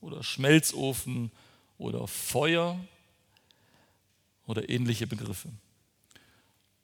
oder 0.04 0.22
Schmelzofen 0.22 1.30
oder 1.78 2.06
Feuer 2.06 2.78
oder 4.46 4.68
ähnliche 4.68 5.06
Begriffe. 5.06 5.48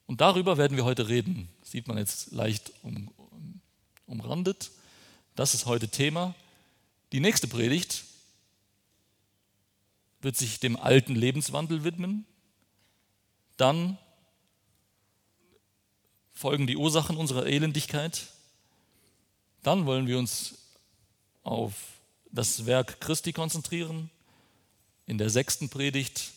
Und 0.07 0.21
darüber 0.21 0.57
werden 0.57 0.77
wir 0.77 0.85
heute 0.85 1.09
reden. 1.09 1.49
Sieht 1.63 1.87
man 1.87 1.99
jetzt 1.99 2.33
leicht 2.33 2.73
um, 2.83 3.11
umrandet. 4.07 4.71
Das 5.37 5.55
ist 5.55 5.67
heute 5.67 5.89
Thema. 5.89 6.35
Die 7.13 7.21
nächste 7.21 7.47
Predigt 7.47 8.05
wird 10.23 10.37
sich 10.37 10.59
dem 10.59 10.77
alten 10.77 11.15
Lebenswandel 11.15 11.85
widmen. 11.85 12.25
Dann 13.57 13.99
folgen 16.33 16.67
die 16.67 16.77
Ursachen 16.77 17.17
unserer 17.17 17.47
Elendigkeit. 17.47 18.29
Dann 19.63 19.85
wollen 19.85 20.07
wir 20.07 20.19
uns 20.19 20.55
auf 21.43 22.00
das 22.33 22.67
Werk 22.67 23.01
Christi 23.01 23.33
konzentrieren. 23.33 24.11
In 25.07 25.19
der 25.19 25.31
sechsten 25.31 25.69
Predigt 25.69 26.33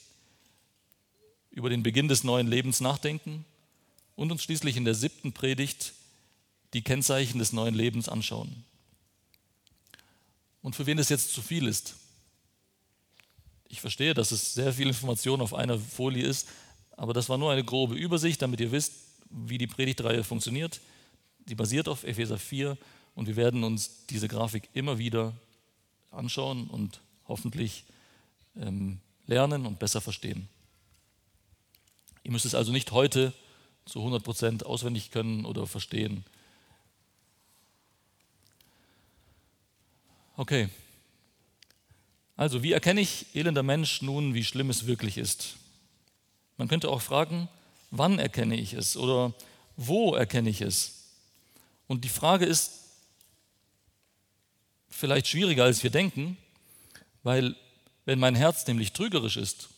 über 1.51 1.69
den 1.69 1.83
Beginn 1.83 2.07
des 2.07 2.23
neuen 2.23 2.47
Lebens 2.47 2.81
nachdenken 2.81 3.45
und 4.15 4.31
uns 4.31 4.43
schließlich 4.43 4.77
in 4.77 4.85
der 4.85 4.95
siebten 4.95 5.33
Predigt 5.33 5.93
die 6.73 6.81
Kennzeichen 6.81 7.37
des 7.37 7.53
neuen 7.53 7.75
Lebens 7.75 8.09
anschauen. 8.09 8.63
Und 10.63 10.75
für 10.75 10.85
wen 10.85 10.97
es 10.97 11.09
jetzt 11.09 11.33
zu 11.33 11.41
viel 11.41 11.67
ist, 11.67 11.95
ich 13.67 13.81
verstehe, 13.81 14.13
dass 14.13 14.31
es 14.31 14.53
sehr 14.53 14.73
viel 14.73 14.87
Information 14.87 15.41
auf 15.41 15.53
einer 15.53 15.77
Folie 15.77 16.25
ist, 16.25 16.47
aber 16.91 17.13
das 17.13 17.29
war 17.29 17.37
nur 17.37 17.51
eine 17.51 17.63
grobe 17.63 17.95
Übersicht, 17.95 18.41
damit 18.41 18.61
ihr 18.61 18.71
wisst, 18.71 18.93
wie 19.29 19.57
die 19.57 19.67
Predigtreihe 19.67 20.23
funktioniert. 20.23 20.79
Sie 21.45 21.55
basiert 21.55 21.87
auf 21.87 22.03
Epheser 22.03 22.37
4 22.37 22.77
und 23.15 23.27
wir 23.27 23.35
werden 23.35 23.63
uns 23.63 24.05
diese 24.09 24.27
Grafik 24.27 24.69
immer 24.73 24.97
wieder 24.97 25.33
anschauen 26.13 26.67
und 26.67 27.01
hoffentlich 27.27 27.83
ähm, 28.55 28.99
lernen 29.27 29.65
und 29.65 29.79
besser 29.79 30.01
verstehen. 30.01 30.47
Ihr 32.23 32.31
müsst 32.31 32.45
es 32.45 32.55
also 32.55 32.71
nicht 32.71 32.91
heute 32.91 33.33
zu 33.85 33.99
100 33.99 34.23
Prozent 34.23 34.65
auswendig 34.65 35.11
können 35.11 35.45
oder 35.45 35.67
verstehen. 35.67 36.23
Okay. 40.37 40.69
Also, 42.35 42.63
wie 42.63 42.71
erkenne 42.71 43.01
ich, 43.01 43.27
elender 43.35 43.61
Mensch, 43.61 44.01
nun, 44.01 44.33
wie 44.33 44.43
schlimm 44.43 44.69
es 44.69 44.87
wirklich 44.87 45.17
ist? 45.17 45.57
Man 46.57 46.67
könnte 46.67 46.89
auch 46.89 47.01
fragen, 47.01 47.47
wann 47.91 48.19
erkenne 48.19 48.55
ich 48.55 48.73
es 48.73 48.97
oder 48.97 49.33
wo 49.75 50.15
erkenne 50.15 50.49
ich 50.49 50.61
es? 50.61 51.03
Und 51.87 52.03
die 52.03 52.09
Frage 52.09 52.45
ist 52.45 52.82
vielleicht 54.93 55.27
schwieriger, 55.27 55.63
als 55.63 55.83
wir 55.83 55.89
denken, 55.89 56.37
weil 57.23 57.55
wenn 58.05 58.19
mein 58.19 58.35
Herz 58.35 58.65
nämlich 58.67 58.93
trügerisch 58.93 59.37
ist, 59.37 59.69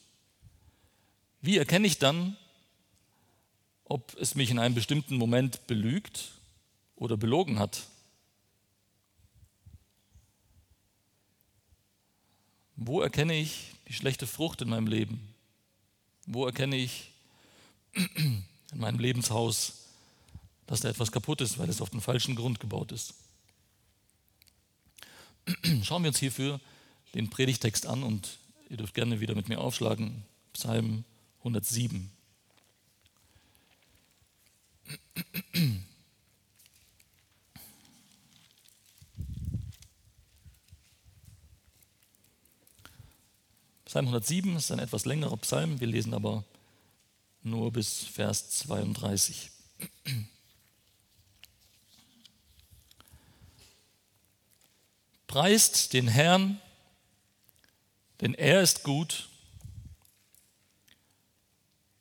wie 1.42 1.58
erkenne 1.58 1.88
ich 1.88 2.00
dann, 2.00 2.36
ob 3.86 4.16
es 4.20 4.36
mich 4.36 4.50
in 4.50 4.60
einem 4.60 4.76
bestimmten 4.76 5.16
Moment 5.16 5.68
belügt 5.68 6.32
oder 6.96 7.18
belogen 7.18 7.60
hat? 7.60 7.84
Wo 12.76 13.02
erkenne 13.02 13.36
ich 13.36 13.74
die 13.88 13.94
schlechte 13.94 14.28
Frucht 14.28 14.62
in 14.62 14.70
meinem 14.70 14.88
Leben? 14.88 15.34
Wo 16.26 16.46
erkenne 16.46 16.76
ich 16.76 17.12
in 17.94 18.44
meinem 18.74 19.00
Lebenshaus, 19.00 19.86
dass 20.66 20.82
da 20.82 20.90
etwas 20.90 21.12
kaputt 21.12 21.42
ist, 21.42 21.58
weil 21.58 21.70
es 21.70 21.82
auf 21.82 21.92
den 21.92 22.02
falschen 22.02 22.36
Grund 22.36 22.60
gebaut 22.60 22.92
ist? 22.92 23.14
Schauen 25.84 26.04
wir 26.04 26.10
uns 26.10 26.20
hierfür 26.20 26.60
den 27.14 27.30
Predigtext 27.30 27.86
an 27.86 28.04
und 28.04 28.40
ihr 28.70 28.78
dürft 28.78 28.94
gerne 28.94 29.20
wieder 29.20 29.36
mit 29.36 29.50
mir 29.50 29.60
aufschlagen. 29.60 30.24
Psalm 30.54 31.04
107. 31.40 32.12
Psalm 43.86 44.08
107 44.08 44.56
ist 44.58 44.72
ein 44.72 44.80
etwas 44.80 45.06
längerer 45.06 45.38
Psalm, 45.38 45.80
wir 45.80 45.88
lesen 45.88 46.14
aber 46.14 46.44
nur 47.44 47.72
bis 47.72 48.04
Vers 48.04 48.50
32. 48.50 49.52
Preist 55.36 55.92
den 55.92 56.08
Herrn, 56.08 56.62
denn 58.22 58.34
er 58.34 58.62
ist 58.62 58.84
gut, 58.84 59.28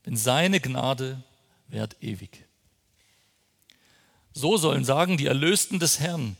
denn 0.07 0.17
seine 0.17 0.61
Gnade 0.61 1.21
währt 1.67 1.97
ewig. 2.01 2.45
So 4.33 4.57
sollen 4.57 4.85
sagen 4.85 5.17
die 5.17 5.27
Erlösten 5.27 5.81
des 5.81 5.99
Herrn, 5.99 6.37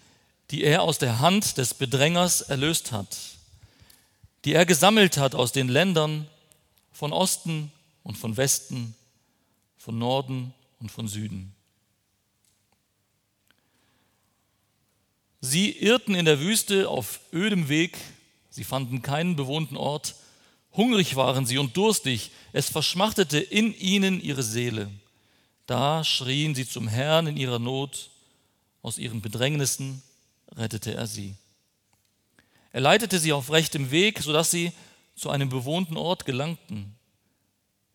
die 0.53 0.63
er 0.63 0.83
aus 0.83 0.99
der 0.99 1.19
Hand 1.19 1.59
des 1.59 1.75
Bedrängers 1.75 2.43
erlöst 2.43 2.93
hat 2.93 3.17
die 4.45 4.53
er 4.53 4.65
gesammelt 4.65 5.17
hat 5.17 5.35
aus 5.35 5.51
den 5.51 5.69
Ländern 5.69 6.29
von 6.93 7.13
Osten 7.13 7.73
und 8.03 8.19
von 8.19 8.37
Westen, 8.37 8.95
von 9.79 9.99
Norden 9.99 10.55
und 10.79 10.93
von 10.93 11.09
Süden. 11.09 11.54
Sie 15.47 15.73
irrten 15.73 16.15
in 16.15 16.25
der 16.25 16.41
Wüste 16.41 16.89
auf 16.89 17.21
ödem 17.31 17.69
Weg, 17.69 17.99
sie 18.49 18.65
fanden 18.65 19.03
keinen 19.03 19.37
bewohnten 19.37 19.77
Ort. 19.77 20.15
Hungrig 20.73 21.17
waren 21.17 21.45
sie 21.45 21.59
und 21.59 21.77
durstig, 21.77 22.31
es 22.55 22.71
verschmachtete 22.71 23.41
in 23.41 23.79
ihnen 23.79 24.23
ihre 24.23 24.43
Seele. 24.43 24.91
Da 25.67 26.03
schrien 26.03 26.55
sie 26.55 26.67
zum 26.67 26.89
Herrn 26.89 27.27
in 27.27 27.37
ihrer 27.37 27.59
Not, 27.59 28.09
aus 28.81 28.97
ihren 28.97 29.21
Bedrängnissen 29.21 30.01
rettete 30.57 30.95
er 30.95 31.07
sie. 31.07 31.35
Er 32.73 32.81
leitete 32.81 33.19
sie 33.19 33.35
auf 33.35 33.53
rechtem 33.53 33.91
Weg, 33.91 34.23
sodass 34.23 34.51
sie 34.51 34.73
zu 35.15 35.29
einem 35.29 35.51
bewohnten 35.51 35.99
Ort 35.99 36.25
gelangten. 36.25 36.95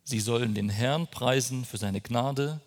Sie 0.03 0.19
sollen 0.19 0.53
den 0.53 0.69
Herrn 0.69 1.07
preisen 1.07 1.65
für 1.65 1.79
seine 1.79 1.99
Gnade 1.99 2.61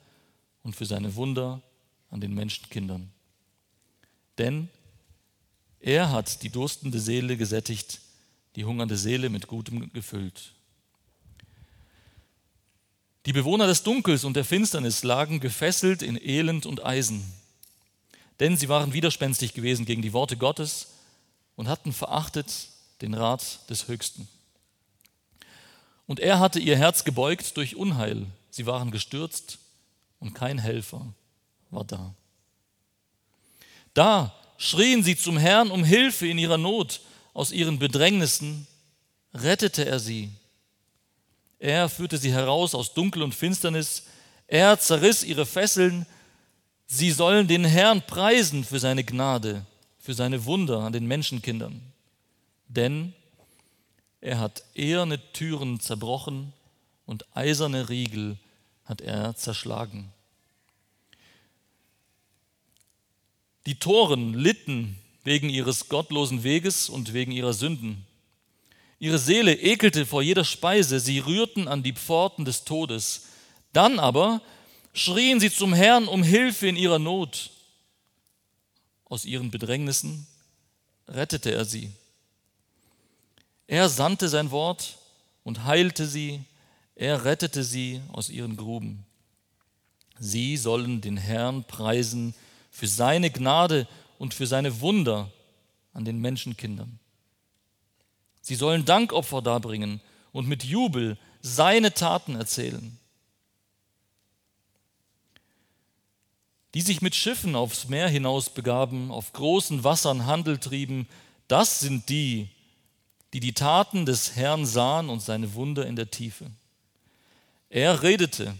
und 0.64 0.75
für 0.75 0.87
seine 0.87 1.14
Wunder 1.14 1.62
an 2.11 2.21
den 2.21 2.35
Menschenkindern. 2.35 3.12
Denn 4.42 4.68
er 5.78 6.11
hat 6.11 6.42
die 6.42 6.50
durstende 6.50 6.98
Seele 6.98 7.37
gesättigt, 7.37 8.00
die 8.57 8.64
hungernde 8.64 8.96
Seele 8.96 9.31
mit 9.31 9.46
Gutem 9.46 9.92
gefüllt. 9.92 10.50
Die 13.24 13.33
Bewohner 13.33 13.68
des 13.68 13.85
Dunkels 13.85 14.24
und 14.24 14.35
der 14.35 14.44
Finsternis 14.44 15.05
lagen 15.05 15.38
gefesselt 15.38 16.02
in 16.02 16.20
Elend 16.20 16.66
und 16.66 16.85
Eisen, 16.85 17.22
denn 18.40 18.57
sie 18.57 18.68
waren 18.68 18.92
widerspenstig 18.92 19.55
gewesen 19.55 19.87
gegen 19.87 20.02
die 20.02 20.12
Worte 20.12 20.37
Gottes 20.37 20.88
und 21.55 21.68
hatten 21.68 21.92
verachtet 21.92 22.66
den 23.00 23.14
Rat 23.14 23.70
des 23.70 23.87
Höchsten. 23.87 24.26
Und 26.09 26.18
er 26.18 26.40
hatte 26.40 26.59
ihr 26.59 26.76
Herz 26.76 27.05
gebeugt 27.05 27.57
durch 27.57 27.76
Unheil. 27.76 28.26
Sie 28.50 28.66
waren 28.66 28.90
gestürzt 28.90 29.61
und 30.18 30.35
kein 30.35 30.59
Helfer 30.59 31.14
war 31.70 31.85
da. 31.85 32.12
Da 33.94 34.35
schrien 34.57 35.02
sie 35.02 35.16
zum 35.16 35.37
Herrn 35.37 35.70
um 35.70 35.85
Hilfe 35.85 36.26
in 36.26 36.38
ihrer 36.38 36.59
Not. 36.59 37.00
Aus 37.35 37.52
ihren 37.52 37.78
Bedrängnissen 37.78 38.66
rettete 39.35 39.85
er 39.87 39.98
sie. 39.98 40.31
Er 41.59 41.88
führte 41.88 42.18
sie 42.18 42.33
heraus 42.33 42.74
aus 42.74 42.94
Dunkel 42.94 43.22
und 43.22 43.35
Finsternis. 43.35 44.05
Er 44.46 44.78
zerriss 44.78 45.22
ihre 45.22 45.46
Fesseln. 45.46 46.07
Sie 46.87 47.11
sollen 47.11 47.48
den 47.48 47.64
Herrn 47.64 48.02
preisen 48.02 48.64
für 48.64 48.78
seine 48.78 49.05
Gnade, 49.05 49.64
für 49.98 50.14
seine 50.14 50.44
Wunder 50.44 50.81
an 50.81 50.92
den 50.92 51.07
Menschenkindern. 51.07 51.81
Denn 52.68 53.14
er 54.20 54.38
hat 54.38 54.62
eherne 54.74 55.20
Türen 55.33 55.81
zerbrochen 55.81 56.52
und 57.07 57.24
eiserne 57.37 57.88
Riegel 57.88 58.38
hat 58.85 59.00
er 59.00 59.35
zerschlagen. 59.37 60.12
Die 63.66 63.77
Toren 63.77 64.35
litten 64.35 64.98
wegen 65.25 65.48
ihres 65.48 65.88
gottlosen 65.88 66.42
Weges 66.42 66.88
und 66.88 67.12
wegen 67.12 67.33
ihrer 67.33 67.53
Sünden. 67.53 68.05
Ihre 68.98 69.18
Seele 69.18 69.59
ekelte 69.59 70.07
vor 70.07 70.22
jeder 70.22 70.44
Speise, 70.44 71.01
sie 71.01 71.18
rührten 71.18 71.68
an 71.68 71.83
die 71.83 71.92
Pforten 71.92 72.44
des 72.44 72.64
Todes. 72.64 73.27
Dann 73.72 73.98
aber 73.98 74.42
schrien 74.92 75.40
sie 75.40 75.51
zum 75.51 75.72
Herrn 75.72 76.09
um 76.09 76.22
Hilfe 76.22 76.68
in 76.68 76.77
ihrer 76.77 76.98
Not. 76.98 77.51
Aus 79.05 79.25
ihren 79.25 79.51
Bedrängnissen 79.51 80.27
rettete 81.09 81.53
er 81.53 81.64
sie. 81.64 81.90
Er 83.66 83.88
sandte 83.88 84.29
sein 84.29 84.51
Wort 84.51 84.98
und 85.44 85.64
heilte 85.64 86.07
sie, 86.07 86.40
er 86.94 87.25
rettete 87.25 87.64
sie 87.64 88.01
aus 88.12 88.29
ihren 88.29 88.57
Gruben. 88.57 89.05
Sie 90.18 90.57
sollen 90.57 91.01
den 91.01 91.16
Herrn 91.16 91.64
preisen 91.64 92.35
für 92.72 92.88
seine 92.88 93.30
Gnade 93.30 93.87
und 94.18 94.35
für 94.35 94.48
seine 94.48 94.80
Wunder 94.80 95.30
an 95.92 96.04
den 96.04 96.18
Menschenkindern. 96.18 96.98
Sie 98.40 98.56
sollen 98.56 98.85
Dankopfer 98.85 99.42
darbringen 99.42 100.00
und 100.32 100.48
mit 100.48 100.64
Jubel 100.64 101.16
seine 101.42 101.94
Taten 101.94 102.35
erzählen. 102.35 102.98
Die 106.74 106.80
sich 106.80 107.02
mit 107.02 107.14
Schiffen 107.14 107.54
aufs 107.54 107.88
Meer 107.88 108.08
hinaus 108.08 108.48
begaben, 108.48 109.11
auf 109.11 109.35
großen 109.35 109.85
Wassern 109.85 110.24
Handel 110.24 110.58
trieben, 110.58 111.06
das 111.46 111.80
sind 111.80 112.08
die, 112.08 112.48
die 113.35 113.40
die 113.40 113.52
Taten 113.52 114.06
des 114.06 114.35
Herrn 114.35 114.64
sahen 114.64 115.11
und 115.11 115.20
seine 115.20 115.52
Wunder 115.54 115.87
in 115.87 115.96
der 115.96 116.11
Tiefe. 116.11 116.50
Er 117.68 118.02
redete 118.02 118.56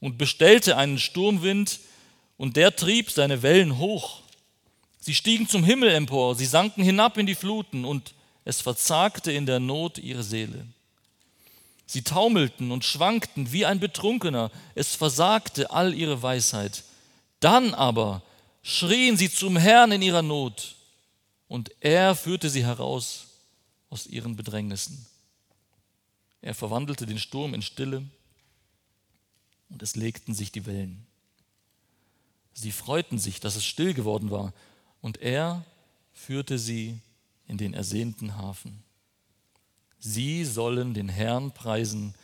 und 0.00 0.16
bestellte 0.16 0.76
einen 0.76 0.98
Sturmwind, 0.98 1.80
und 2.38 2.56
der 2.56 2.74
trieb 2.74 3.10
seine 3.10 3.42
Wellen 3.42 3.76
hoch. 3.76 4.22
Sie 5.00 5.14
stiegen 5.14 5.46
zum 5.46 5.64
Himmel 5.64 5.90
empor, 5.90 6.34
sie 6.34 6.46
sanken 6.46 6.82
hinab 6.82 7.18
in 7.18 7.26
die 7.26 7.34
Fluten, 7.34 7.84
und 7.84 8.14
es 8.44 8.62
verzagte 8.62 9.30
in 9.30 9.44
der 9.44 9.60
Not 9.60 9.98
ihre 9.98 10.22
Seele. 10.22 10.66
Sie 11.84 12.02
taumelten 12.02 12.70
und 12.70 12.84
schwankten 12.84 13.52
wie 13.52 13.66
ein 13.66 13.80
Betrunkener, 13.80 14.50
es 14.74 14.94
versagte 14.94 15.70
all 15.70 15.92
ihre 15.92 16.22
Weisheit. 16.22 16.84
Dann 17.40 17.74
aber 17.74 18.22
schrien 18.62 19.16
sie 19.16 19.30
zum 19.30 19.56
Herrn 19.56 19.92
in 19.92 20.02
ihrer 20.02 20.22
Not, 20.22 20.76
und 21.48 21.70
er 21.80 22.14
führte 22.14 22.48
sie 22.50 22.64
heraus 22.64 23.26
aus 23.90 24.06
ihren 24.06 24.36
Bedrängnissen. 24.36 25.06
Er 26.40 26.54
verwandelte 26.54 27.06
den 27.06 27.18
Sturm 27.18 27.54
in 27.54 27.62
Stille 27.62 28.04
und 29.70 29.82
es 29.82 29.96
legten 29.96 30.34
sich 30.34 30.52
die 30.52 30.66
Wellen. 30.66 31.07
Sie 32.60 32.72
freuten 32.72 33.18
sich, 33.18 33.38
dass 33.38 33.54
es 33.54 33.64
still 33.64 33.94
geworden 33.94 34.32
war 34.32 34.52
und 35.00 35.18
er 35.18 35.64
führte 36.12 36.58
sie 36.58 36.98
in 37.46 37.56
den 37.56 37.72
ersehnten 37.72 38.36
Hafen. 38.36 38.82
Sie 40.00 40.44
sollen 40.44 40.92
den 40.92 41.08
Herrn 41.08 41.52
preisen 41.52 42.14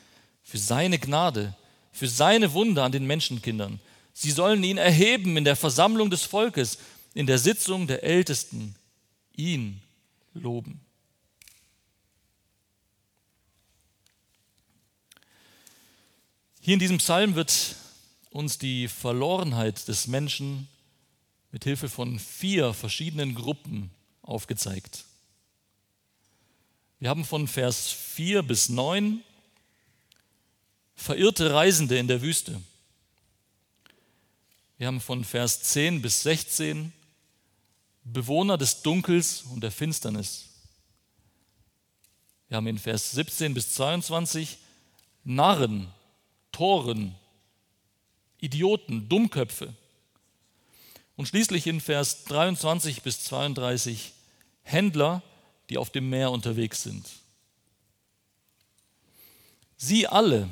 für 0.43 0.59
seine 0.59 0.99
Gnade, 0.99 1.55
für 1.93 2.09
seine 2.09 2.53
Wunder 2.53 2.83
an 2.83 2.91
den 2.91 3.07
Menschenkindern. 3.07 3.79
Sie 4.13 4.33
sollen 4.33 4.65
ihn 4.65 4.77
erheben 4.77 5.37
in 5.37 5.45
der 5.45 5.55
Versammlung 5.55 6.11
des 6.11 6.25
Volkes, 6.25 6.79
in 7.15 7.29
der 7.29 7.39
Sitzung 7.39 7.87
der 7.87 8.03
Ältesten, 8.03 8.75
ihn 9.37 9.81
loben. 10.33 10.81
Hier 16.61 16.75
in 16.75 16.81
diesem 16.81 16.99
Psalm 16.99 17.37
wird 17.37 17.77
uns 18.35 18.59
die 18.59 18.89
Verlorenheit 18.89 19.87
des 19.87 20.09
Menschen 20.09 20.67
mit 21.53 21.63
Hilfe 21.63 21.89
von 21.89 22.19
vier 22.19 22.75
verschiedenen 22.75 23.37
Gruppen 23.37 23.93
aufgezeigt. 24.23 25.05
Wir 26.99 27.11
haben 27.11 27.25
von 27.25 27.47
Vers 27.47 27.93
4 27.93 28.43
bis 28.43 28.69
9 28.69 29.23
verirrte 30.97 31.55
Reisende 31.55 31.97
in 31.97 32.09
der 32.09 32.23
Wüste. 32.23 32.61
Wir 34.79 34.89
haben 34.89 35.01
von 35.01 35.25
Vers 35.25 35.63
10 35.63 36.03
bis 36.03 36.25
16 36.25 36.93
Bewohner 38.03 38.59
des 38.59 38.83
Dunkels 38.83 39.43
und 39.43 39.61
der 39.61 39.71
Finsternis. 39.71 40.47
Wir 42.49 42.57
haben 42.57 42.67
in 42.67 42.81
Vers 42.81 43.13
17 43.13 43.55
bis 43.55 43.75
22 43.75 44.59
Narren 45.23 45.87
Toren, 46.51 47.15
Idioten, 48.45 49.09
Dummköpfe. 49.09 49.75
Und 51.17 51.27
schließlich 51.27 51.67
in 51.67 51.81
Vers 51.81 52.25
23 52.25 53.03
bis 53.03 53.25
32 53.25 54.13
Händler, 54.63 55.23
die 55.71 55.79
auf 55.79 55.91
dem 55.91 56.11
Meer 56.11 56.31
unterwegs 56.31 56.83
sind. 56.83 57.07
Sie 59.77 60.07
alle 60.07 60.49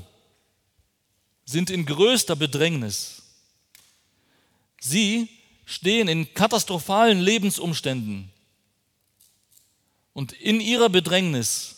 sind 1.45 1.71
in 1.71 1.85
größter 1.85 2.37
Bedrängnis. 2.37 3.23
Sie 4.81 5.29
stehen 5.65 6.09
in 6.09 6.33
katastrophalen 6.35 7.21
Lebensumständen. 7.21 8.31
Und 10.13 10.33
in 10.33 10.61
ihrer 10.61 10.89
Bedrängnis 10.89 11.77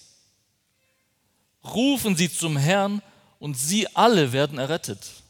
rufen 1.64 2.16
sie 2.16 2.31
zum 2.31 2.57
Herrn 2.57 3.03
und 3.38 3.55
sie 3.55 3.87
alle 3.94 4.33
werden 4.33 4.59
errettet. 4.59 5.23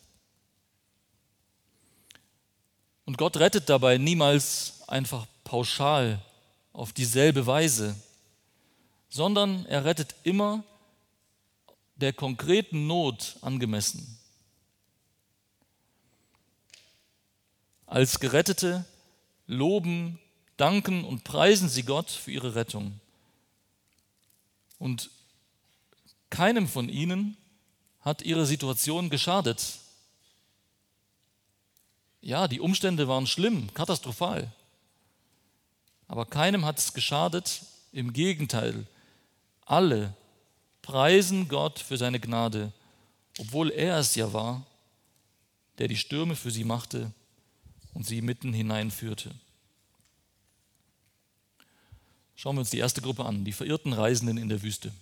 Und 3.05 3.19
Gott 3.19 3.37
rettet 3.37 3.69
dabei 3.69 3.99
niemals 3.99 4.83
einfach 4.87 5.27
pauschal 5.45 6.21
auf 6.73 6.93
dieselbe 6.93 7.47
Weise, 7.47 7.95
sondern 9.09 9.67
er 9.67 9.85
rettet 9.85 10.15
immer 10.25 10.65
der 11.97 12.13
konkreten 12.13 12.87
Not 12.87 13.37
angemessen. 13.43 14.19
Als 17.87 18.19
Gerettete 18.19 18.85
loben, 19.47 20.19
danken 20.57 21.05
und 21.05 21.25
preisen 21.25 21.69
sie 21.69 21.83
Gott 21.83 22.11
für 22.11 22.33
ihre 22.33 22.55
Rettung. 22.55 23.01
Und 24.79 25.11
keinem 26.31 26.67
von 26.67 26.89
ihnen 26.89 27.37
hat 28.01 28.23
ihre 28.23 28.47
Situation 28.47 29.11
geschadet. 29.11 29.79
Ja, 32.25 32.49
die 32.49 32.61
Umstände 32.61 33.07
waren 33.07 33.27
schlimm, 33.27 33.69
katastrophal. 33.75 34.51
Aber 36.09 36.25
keinem 36.25 36.65
hat 36.65 36.79
es 36.79 36.95
geschadet. 36.95 37.67
Im 37.93 38.15
Gegenteil, 38.15 38.87
alle 39.67 40.15
preisen 40.81 41.49
Gott 41.49 41.79
für 41.79 41.99
seine 41.99 42.19
Gnade, 42.19 42.73
obwohl 43.39 43.71
er 43.71 43.99
es 43.99 44.15
ja 44.15 44.33
war, 44.33 44.67
der 45.77 45.87
die 45.87 45.99
Stürme 45.99 46.35
für 46.35 46.51
sie 46.51 46.65
machte 46.65 47.13
und 47.93 48.07
sie 48.07 48.23
mitten 48.23 48.55
hineinführte. 48.55 49.31
Schauen 52.37 52.57
wir 52.57 52.61
uns 52.61 52.71
die 52.71 52.79
erste 52.79 53.03
Gruppe 53.03 53.27
an, 53.27 53.45
die 53.45 53.53
verirrten 53.53 53.93
Reisenden 53.93 54.39
in 54.39 54.49
der 54.49 54.63
Wüste. 54.63 54.93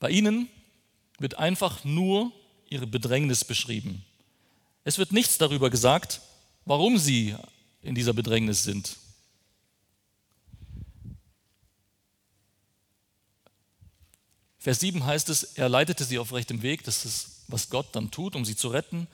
Bei 0.00 0.10
ihnen 0.10 0.48
wird 1.20 1.38
einfach 1.38 1.84
nur 1.84 2.32
ihre 2.74 2.86
Bedrängnis 2.88 3.44
beschrieben. 3.44 4.04
Es 4.82 4.98
wird 4.98 5.12
nichts 5.12 5.38
darüber 5.38 5.70
gesagt, 5.70 6.20
warum 6.64 6.98
sie 6.98 7.36
in 7.82 7.94
dieser 7.94 8.12
Bedrängnis 8.12 8.64
sind. 8.64 8.96
Vers 14.58 14.80
7 14.80 15.04
heißt 15.04 15.28
es, 15.28 15.42
er 15.42 15.68
leitete 15.68 16.04
sie 16.04 16.18
auf 16.18 16.32
rechtem 16.32 16.62
Weg, 16.62 16.82
das 16.84 17.04
ist, 17.04 17.44
was 17.48 17.70
Gott 17.70 17.86
dann 17.92 18.10
tut, 18.10 18.34
um 18.34 18.44
sie 18.44 18.56
zu 18.56 18.68
retten. 18.68 19.06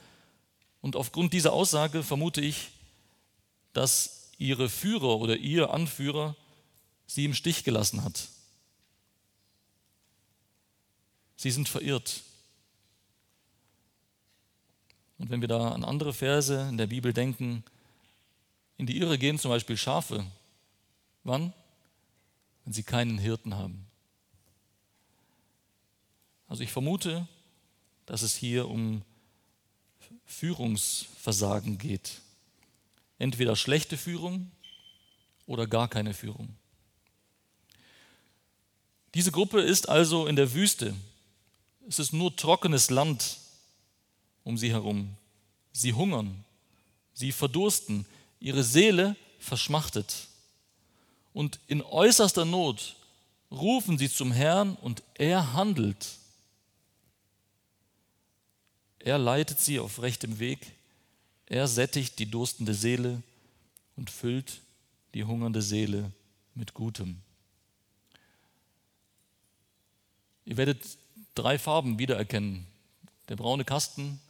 Und 0.81 0.97
aufgrund 0.97 1.33
dieser 1.33 1.53
Aussage 1.53 2.03
vermute 2.03 2.41
ich, 2.41 2.71
dass 3.73 4.31
ihre 4.39 4.71
Führer 4.71 5.19
oder 5.19 5.37
ihr 5.37 5.71
Anführer 5.71 6.35
sie 7.07 7.27
im 7.27 7.35
Stich 7.35 7.65
gelassen 7.65 8.05
hat. 8.05 8.29
Sie 11.37 11.51
sind 11.51 11.69
verirrt. 11.69 12.23
Und 15.21 15.29
wenn 15.29 15.43
wir 15.43 15.49
da 15.49 15.73
an 15.73 15.85
andere 15.85 16.15
Verse 16.15 16.67
in 16.71 16.79
der 16.79 16.87
Bibel 16.87 17.13
denken, 17.13 17.63
in 18.79 18.87
die 18.87 18.97
Irre 18.97 19.19
gehen 19.19 19.39
zum 19.39 19.51
Beispiel 19.51 19.77
Schafe. 19.77 20.25
Wann? 21.25 21.53
Wenn 22.65 22.73
sie 22.73 22.83
keinen 22.83 23.19
Hirten 23.19 23.55
haben. 23.55 23.85
Also 26.49 26.63
ich 26.63 26.73
vermute, 26.73 27.29
dass 28.07 28.23
es 28.23 28.35
hier 28.35 28.67
um 28.71 29.03
Führungsversagen 30.25 31.77
geht. 31.77 32.23
Entweder 33.19 33.57
schlechte 33.57 33.99
Führung 33.99 34.51
oder 35.45 35.67
gar 35.67 35.89
keine 35.89 36.15
Führung. 36.15 36.57
Diese 39.13 39.33
Gruppe 39.33 39.61
ist 39.61 39.87
also 39.87 40.27
in 40.27 40.37
der 40.37 40.55
Wüste. 40.55 40.95
Es 41.87 41.99
ist 41.99 42.15
nur 42.15 42.35
trockenes 42.35 42.89
Land 42.89 43.37
um 44.51 44.59
sie 44.59 44.73
herum. 44.73 45.17
Sie 45.73 45.95
hungern, 45.95 46.45
sie 47.15 47.33
verdursten, 47.33 48.05
ihre 48.41 48.65
Seele 48.65 49.17
verschmachtet. 49.39 50.29
Und 51.33 51.61
in 51.69 51.81
äußerster 51.83 52.45
Not 52.45 52.97
rufen 53.51 53.97
sie 53.97 54.11
zum 54.11 54.33
Herrn 54.33 54.75
und 54.75 55.05
er 55.15 55.53
handelt. 55.53 56.19
Er 58.99 59.19
leitet 59.19 59.61
sie 59.61 59.79
auf 59.79 60.03
rechtem 60.03 60.41
Weg. 60.41 60.73
Er 61.47 61.69
sättigt 61.69 62.19
die 62.19 62.31
durstende 62.31 62.75
Seele 62.75 63.23
und 63.97 64.11
füllt 64.11 64.61
die 65.15 65.25
hungernde 65.25 65.63
Seele 65.63 66.11
mit 66.55 66.75
Gutem. 66.75 67.21
Ihr 70.45 70.57
werdet 70.57 70.83
drei 71.37 71.57
Farben 71.57 72.01
wiedererkennen. 72.01 72.67
Der 73.29 73.37
braune 73.37 73.65
Kasten 73.65 74.21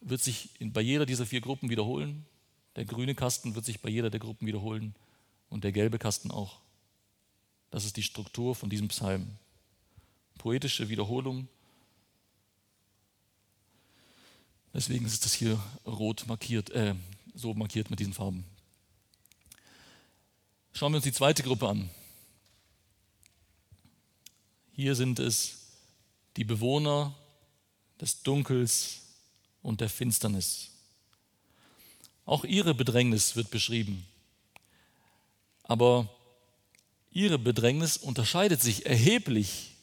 wird 0.00 0.20
sich 0.20 0.50
bei 0.60 0.80
jeder 0.80 1.06
dieser 1.06 1.26
vier 1.26 1.40
Gruppen 1.40 1.70
wiederholen. 1.70 2.24
Der 2.76 2.84
grüne 2.84 3.14
Kasten 3.14 3.54
wird 3.54 3.64
sich 3.64 3.80
bei 3.80 3.88
jeder 3.88 4.10
der 4.10 4.20
Gruppen 4.20 4.46
wiederholen 4.46 4.94
und 5.48 5.64
der 5.64 5.72
gelbe 5.72 5.98
Kasten 5.98 6.30
auch. 6.30 6.60
Das 7.70 7.84
ist 7.84 7.96
die 7.96 8.02
Struktur 8.02 8.54
von 8.54 8.70
diesem 8.70 8.88
Psalm. 8.88 9.28
Poetische 10.38 10.88
Wiederholung 10.88 11.48
Deswegen 14.74 15.06
ist 15.06 15.24
das 15.24 15.34
hier 15.34 15.60
rot 15.86 16.26
markiert, 16.28 16.70
äh, 16.70 16.94
so 17.34 17.54
markiert 17.54 17.90
mit 17.90 18.00
diesen 18.00 18.12
Farben. 18.12 18.44
Schauen 20.72 20.92
wir 20.92 20.96
uns 20.96 21.04
die 21.04 21.12
zweite 21.12 21.42
Gruppe 21.42 21.68
an. 21.68 21.90
Hier 24.72 24.94
sind 24.94 25.18
es 25.18 25.58
die 26.36 26.44
Bewohner 26.44 27.14
des 28.00 28.22
Dunkels 28.22 29.02
und 29.62 29.80
der 29.80 29.88
Finsternis. 29.88 30.70
Auch 32.24 32.44
ihre 32.44 32.74
Bedrängnis 32.74 33.36
wird 33.36 33.50
beschrieben. 33.50 34.06
Aber 35.62 36.08
ihre 37.10 37.38
Bedrängnis 37.38 37.96
unterscheidet 37.96 38.60
sich 38.60 38.86
erheblich 38.86 39.74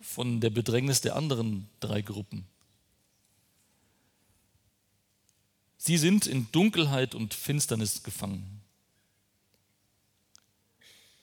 von 0.00 0.40
der 0.40 0.50
Bedrängnis 0.50 1.00
der 1.00 1.16
anderen 1.16 1.68
drei 1.80 2.02
Gruppen. 2.02 2.46
Sie 5.78 5.98
sind 5.98 6.26
in 6.26 6.50
Dunkelheit 6.52 7.14
und 7.14 7.32
Finsternis 7.32 8.02
gefangen. 8.02 8.60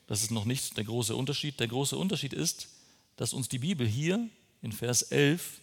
Das 0.07 0.21
ist 0.21 0.31
noch 0.31 0.45
nicht 0.45 0.77
der 0.77 0.83
große 0.83 1.15
Unterschied. 1.15 1.59
Der 1.59 1.67
große 1.67 1.97
Unterschied 1.97 2.33
ist, 2.33 2.69
dass 3.15 3.33
uns 3.33 3.49
die 3.49 3.59
Bibel 3.59 3.87
hier 3.87 4.29
in 4.61 4.71
Vers 4.71 5.03
11 5.03 5.59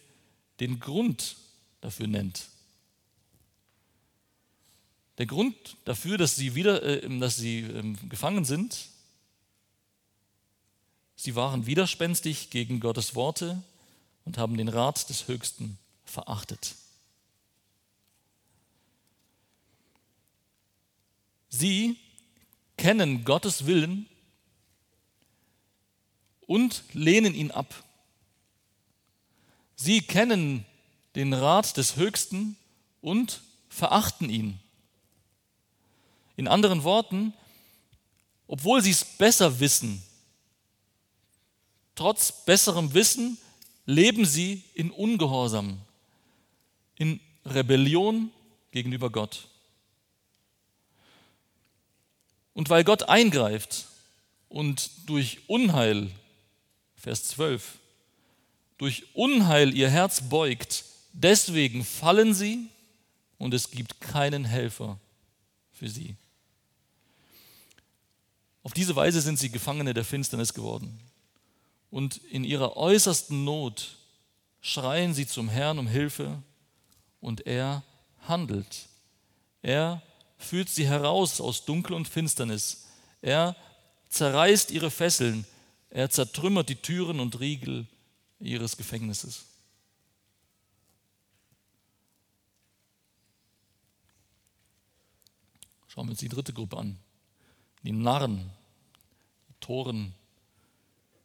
den 0.59 0.79
Grund 0.79 1.35
dafür 1.81 2.07
nennt. 2.07 2.47
Der 5.17 5.25
Grund 5.25 5.77
dafür, 5.85 6.17
dass 6.17 6.35
sie, 6.35 6.55
wieder, 6.55 6.81
äh, 6.83 7.19
dass 7.19 7.35
sie 7.35 7.59
äh, 7.59 7.93
gefangen 8.09 8.45
sind, 8.45 8.87
sie 11.15 11.35
waren 11.35 11.65
widerspenstig 11.65 12.49
gegen 12.49 12.79
Gottes 12.79 13.13
Worte 13.13 13.61
und 14.25 14.37
haben 14.37 14.57
den 14.57 14.69
Rat 14.69 15.09
des 15.09 15.27
Höchsten 15.27 15.77
verachtet. 16.05 16.75
Sie 21.49 21.97
kennen 22.77 23.25
Gottes 23.25 23.65
Willen 23.65 24.07
und 26.47 26.83
lehnen 26.93 27.35
ihn 27.35 27.51
ab. 27.51 27.83
Sie 29.75 30.01
kennen 30.01 30.65
den 31.15 31.33
Rat 31.33 31.77
des 31.77 31.95
Höchsten 31.95 32.55
und 33.01 33.41
verachten 33.69 34.29
ihn. 34.29 34.59
In 36.37 36.47
anderen 36.47 36.83
Worten, 36.83 37.33
obwohl 38.47 38.81
sie 38.81 38.91
es 38.91 39.03
besser 39.05 39.59
wissen, 39.59 40.01
trotz 41.95 42.45
besserem 42.45 42.93
Wissen 42.93 43.37
leben 43.85 44.25
sie 44.25 44.63
in 44.73 44.91
Ungehorsam, 44.91 45.79
in 46.97 47.19
Rebellion 47.45 48.31
gegenüber 48.71 49.09
Gott. 49.09 49.47
Und 52.53 52.69
weil 52.69 52.83
Gott 52.83 53.03
eingreift 53.03 53.87
und 54.49 54.91
durch 55.09 55.39
Unheil, 55.47 56.11
Vers 56.95 57.23
12, 57.29 57.79
durch 58.77 59.15
Unheil 59.15 59.73
ihr 59.73 59.89
Herz 59.89 60.21
beugt, 60.29 60.85
deswegen 61.13 61.83
fallen 61.83 62.33
sie 62.33 62.69
und 63.37 63.53
es 63.53 63.71
gibt 63.71 64.01
keinen 64.01 64.45
Helfer 64.45 64.99
für 65.71 65.89
sie. 65.89 66.15
Auf 68.63 68.73
diese 68.73 68.95
Weise 68.95 69.21
sind 69.21 69.39
sie 69.39 69.49
Gefangene 69.49 69.93
der 69.93 70.05
Finsternis 70.05 70.53
geworden. 70.53 70.99
Und 71.89 72.17
in 72.17 72.43
ihrer 72.43 72.77
äußersten 72.77 73.43
Not 73.43 73.97
schreien 74.61 75.13
sie 75.13 75.25
zum 75.25 75.49
Herrn 75.49 75.79
um 75.79 75.87
Hilfe 75.87 76.41
und 77.19 77.47
er 77.47 77.83
handelt. 78.27 78.87
Er 79.61 80.01
führt 80.37 80.69
sie 80.69 80.87
heraus 80.87 81.41
aus 81.41 81.65
Dunkel 81.65 81.93
und 81.95 82.07
Finsternis. 82.07 82.87
Er 83.21 83.55
zerreißt 84.09 84.71
ihre 84.71 84.91
Fesseln. 84.91 85.45
Er 85.89 86.09
zertrümmert 86.09 86.69
die 86.69 86.75
Türen 86.75 87.19
und 87.19 87.39
Riegel 87.39 87.87
ihres 88.39 88.77
Gefängnisses. 88.77 89.45
Schauen 95.93 96.07
wir 96.07 96.11
uns 96.11 96.21
die 96.21 96.29
dritte 96.29 96.53
Gruppe 96.53 96.77
an. 96.77 96.97
Die 97.83 97.91
Narren, 97.91 98.49
die 99.49 99.53
Toren, 99.59 100.13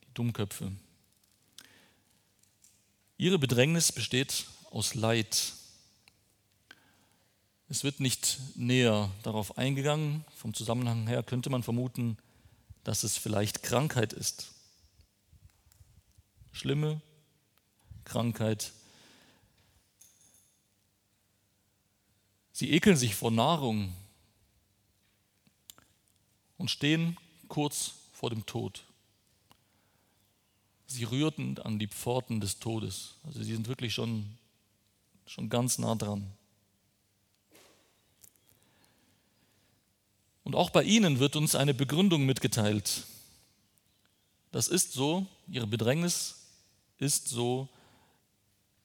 die 0.03 0.13
Dummköpfe. 0.15 0.73
Ihre 3.17 3.39
Bedrängnis 3.39 3.93
besteht 3.93 4.47
aus 4.73 4.97
Leid, 4.97 5.53
es 7.69 7.85
wird 7.85 8.01
nicht 8.01 8.41
näher 8.57 9.13
darauf 9.23 9.57
eingegangen. 9.57 10.25
Vom 10.35 10.53
Zusammenhang 10.53 11.07
her 11.07 11.23
könnte 11.23 11.49
man 11.49 11.63
vermuten, 11.63 12.19
dass 12.83 13.05
es 13.05 13.17
vielleicht 13.17 13.63
Krankheit 13.63 14.13
ist. 14.13 14.53
Schlimme 16.51 17.01
Krankheit. 18.03 18.73
Sie 22.51 22.73
ekeln 22.73 22.97
sich 22.97 23.15
vor 23.15 23.31
Nahrung 23.31 23.95
und 26.59 26.71
stehen 26.71 27.17
kurz 27.49 27.95
vor 28.13 28.31
dem 28.31 28.47
Tod. 28.47 28.85
Sie 30.87 31.05
rührten 31.05 31.59
an 31.59 31.79
die 31.79 31.89
Pforten 31.89 32.41
des 32.41 32.59
Todes. 32.59 33.15
Also 33.25 33.43
sie 33.43 33.53
sind 33.53 33.69
wirklich 33.69 33.93
schon, 33.93 34.39
schon 35.27 35.49
ganz 35.49 35.79
nah 35.79 35.95
dran. 35.95 36.33
Und 40.45 40.55
auch 40.55 40.71
bei 40.71 40.85
ihnen 40.85 41.19
wird 41.19 41.35
uns 41.35 41.57
eine 41.57 41.75
Begründung 41.75 42.25
mitgeteilt. 42.25 43.05
Das 44.53 44.69
ist 44.69 44.93
so, 44.93 45.27
ihre 45.49 45.67
Bedrängnis 45.67 46.37
ist 46.99 47.29
so 47.29 47.69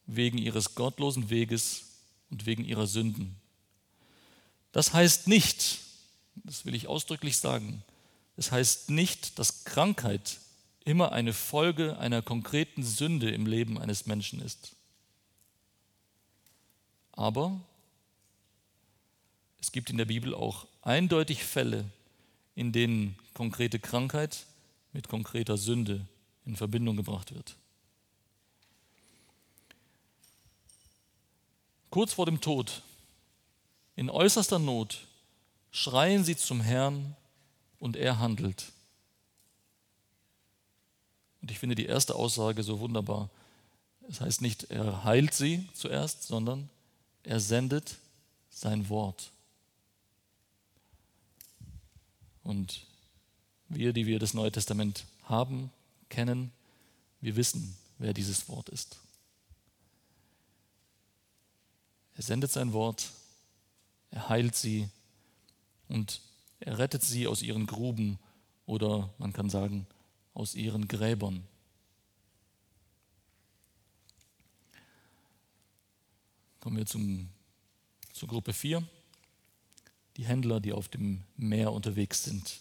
wegen 0.07 0.39
ihres 0.39 0.73
gottlosen 0.73 1.29
Weges 1.29 1.83
und 2.31 2.47
wegen 2.47 2.65
ihrer 2.65 2.87
Sünden. 2.87 3.35
Das 4.71 4.93
heißt 4.93 5.27
nicht, 5.27 5.80
das 6.35 6.65
will 6.65 6.75
ich 6.75 6.87
ausdrücklich 6.87 7.37
sagen, 7.37 7.83
das 8.35 8.51
heißt 8.51 8.89
nicht, 8.89 9.37
dass 9.39 9.65
Krankheit 9.65 10.39
immer 10.83 11.11
eine 11.11 11.33
Folge 11.33 11.97
einer 11.99 12.21
konkreten 12.21 12.83
Sünde 12.83 13.29
im 13.31 13.45
Leben 13.45 13.77
eines 13.77 14.05
Menschen 14.05 14.41
ist. 14.41 14.75
Aber 17.11 17.59
es 19.59 19.71
gibt 19.71 19.89
in 19.89 19.97
der 19.97 20.05
Bibel 20.05 20.33
auch 20.33 20.65
eindeutig 20.81 21.43
Fälle, 21.43 21.85
in 22.55 22.71
denen 22.71 23.15
konkrete 23.33 23.79
Krankheit 23.79 24.45
mit 24.91 25.07
konkreter 25.07 25.57
Sünde 25.57 26.05
in 26.45 26.55
Verbindung 26.55 26.97
gebracht 26.97 27.33
wird. 27.33 27.55
Kurz 31.91 32.13
vor 32.13 32.25
dem 32.25 32.41
Tod, 32.41 32.81
in 33.95 34.09
äußerster 34.09 34.59
Not, 34.59 35.05
schreien 35.71 36.23
sie 36.23 36.35
zum 36.35 36.61
Herrn 36.61 37.15
und 37.79 37.95
er 37.95 38.19
handelt. 38.19 38.71
Und 41.41 41.49
ich 41.49 41.59
finde 41.59 41.75
die 41.75 41.85
erste 41.85 42.15
Aussage 42.15 42.61
so 42.63 42.79
wunderbar. 42.79 43.29
Es 44.07 44.21
heißt 44.21 44.41
nicht, 44.41 44.65
er 44.65 45.03
heilt 45.03 45.33
sie 45.33 45.67
zuerst, 45.73 46.23
sondern 46.23 46.69
er 47.23 47.39
sendet 47.39 47.95
sein 48.49 48.89
Wort. 48.89 49.31
Und 52.43 52.85
wir, 53.69 53.93
die 53.93 54.05
wir 54.05 54.19
das 54.19 54.33
Neue 54.33 54.51
Testament 54.51 55.05
haben, 55.23 55.71
kennen, 56.09 56.51
wir 57.21 57.35
wissen, 57.35 57.75
wer 57.97 58.13
dieses 58.13 58.49
Wort 58.49 58.69
ist. 58.69 58.97
Er 62.17 62.23
sendet 62.23 62.51
sein 62.51 62.73
Wort, 62.73 63.09
er 64.11 64.27
heilt 64.29 64.55
sie 64.55 64.89
und 65.91 66.21
er 66.59 66.77
rettet 66.77 67.03
sie 67.03 67.27
aus 67.27 67.41
ihren 67.41 67.67
Gruben 67.67 68.17
oder 68.65 69.13
man 69.17 69.33
kann 69.33 69.49
sagen, 69.49 69.85
aus 70.33 70.55
ihren 70.55 70.87
Gräbern. 70.87 71.43
Kommen 76.59 76.77
wir 76.77 76.85
zum, 76.85 77.29
zur 78.13 78.29
Gruppe 78.29 78.53
4 78.53 78.87
die 80.17 80.25
Händler, 80.25 80.59
die 80.59 80.73
auf 80.73 80.87
dem 80.87 81.23
Meer 81.35 81.71
unterwegs 81.71 82.23
sind. 82.23 82.59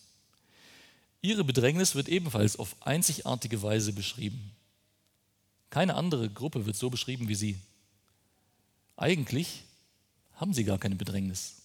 Ihre 1.21 1.45
Bedrängnis 1.45 1.95
wird 1.95 2.09
ebenfalls 2.09 2.57
auf 2.57 2.75
einzigartige 2.81 3.63
Weise 3.63 3.93
beschrieben. 3.93 4.53
Keine 5.69 5.95
andere 5.95 6.31
Gruppe 6.31 6.65
wird 6.67 6.77
so 6.77 6.91
beschrieben 6.91 7.29
wie 7.29 7.35
sie. 7.35 7.59
Eigentlich 8.97 9.65
haben 10.33 10.55
sie 10.55 10.65
gar 10.65 10.79
keine 10.79 10.97
Bedrängnis 10.97 11.60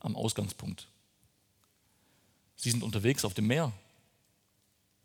am 0.00 0.16
Ausgangspunkt. 0.16 0.88
Sie 2.56 2.70
sind 2.70 2.82
unterwegs 2.82 3.24
auf 3.24 3.34
dem 3.34 3.46
Meer, 3.46 3.72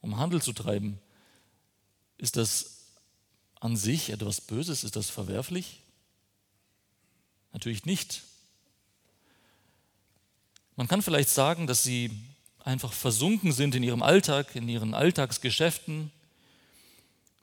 um 0.01 0.17
Handel 0.17 0.41
zu 0.41 0.51
treiben. 0.51 0.99
Ist 2.17 2.35
das 2.37 2.81
an 3.59 3.77
sich 3.77 4.09
etwas 4.09 4.41
Böses? 4.41 4.83
Ist 4.83 4.95
das 4.95 5.09
verwerflich? 5.09 5.81
Natürlich 7.53 7.85
nicht. 7.85 8.23
Man 10.75 10.87
kann 10.87 11.01
vielleicht 11.01 11.29
sagen, 11.29 11.67
dass 11.67 11.83
sie 11.83 12.11
einfach 12.59 12.91
versunken 12.91 13.53
sind 13.53 13.75
in 13.75 13.83
ihrem 13.83 14.03
Alltag, 14.03 14.55
in 14.55 14.67
ihren 14.67 14.93
Alltagsgeschäften, 14.93 16.11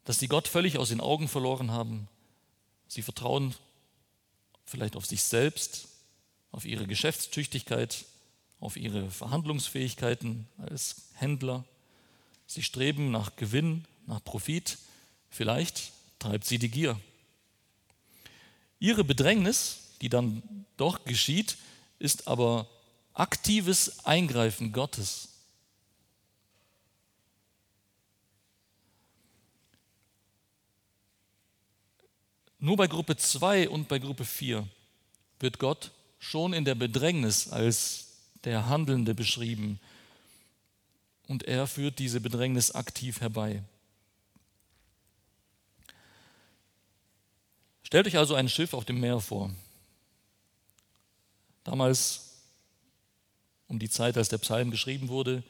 dass 0.05 0.19
sie 0.19 0.29
Gott 0.29 0.49
völlig 0.49 0.79
aus 0.79 0.91
den 0.91 1.01
Augen 1.01 1.29
verloren 1.29 1.71
haben. 1.71 2.09
Sie 2.89 3.03
vertrauen 3.03 3.55
vielleicht 4.67 4.97
auf 4.97 5.07
sich 5.07 5.23
selbst, 5.23 5.89
auf 6.53 6.67
ihre 6.67 6.87
Geschäftstüchtigkeit, 6.87 8.05
auf 8.61 8.77
ihre 8.77 9.11
Verhandlungsfähigkeiten 9.11 10.47
als 10.59 10.97
Händler. 11.15 11.65
Sie 12.47 12.63
streben 12.63 13.11
nach 13.11 13.35
Gewinn, 13.37 13.85
nach 14.07 14.23
Profit. 14.23 14.79
Vielleicht 15.31 15.93
treibt 16.19 16.45
sie 16.45 16.59
die 16.59 16.71
Gier. 16.71 17.01
Ihre 18.79 19.03
Bedrängnis, 19.03 19.81
die 20.01 20.09
dann 20.09 20.43
doch 20.77 21.05
geschieht, 21.05 21.57
ist 21.99 22.29
aber 22.29 22.69
aktives 23.15 24.05
Eingreifen 24.05 24.73
Gottes. 24.73 25.29
Nur 32.59 32.77
bei 32.77 32.87
Gruppe 32.87 33.17
2 33.17 33.69
und 33.71 33.89
bei 33.89 33.99
Gruppe 33.99 34.25
4 34.25 34.69
wird 35.41 35.59
Gott 35.59 35.91
schon 36.23 36.53
in 36.53 36.65
der 36.65 36.77
Bedrängnis 36.77 37.49
als 37.49 38.07
der 38.45 38.69
Handelnde 38.69 39.13
beschrieben. 39.13 39.81
Und 41.27 41.43
er 41.43 41.67
führt 41.67 41.99
diese 41.99 42.21
Bedrängnis 42.21 42.71
aktiv 42.71 43.21
herbei. 43.21 43.65
Stellt 47.83 48.07
euch 48.07 48.17
also 48.17 48.37
ein 48.37 48.49
Schiff 48.49 48.73
auf 48.73 48.85
dem 48.85 49.01
Meer 49.01 49.19
vor. 49.19 49.51
Damals 51.65 52.37
um 53.67 53.81
die 53.81 53.91
Zeit, 53.91 54.17
als 54.17 54.29
der 54.29 54.39
Psalm 54.39 54.71
geschrieben 54.71 55.09
wurde, 55.09 55.43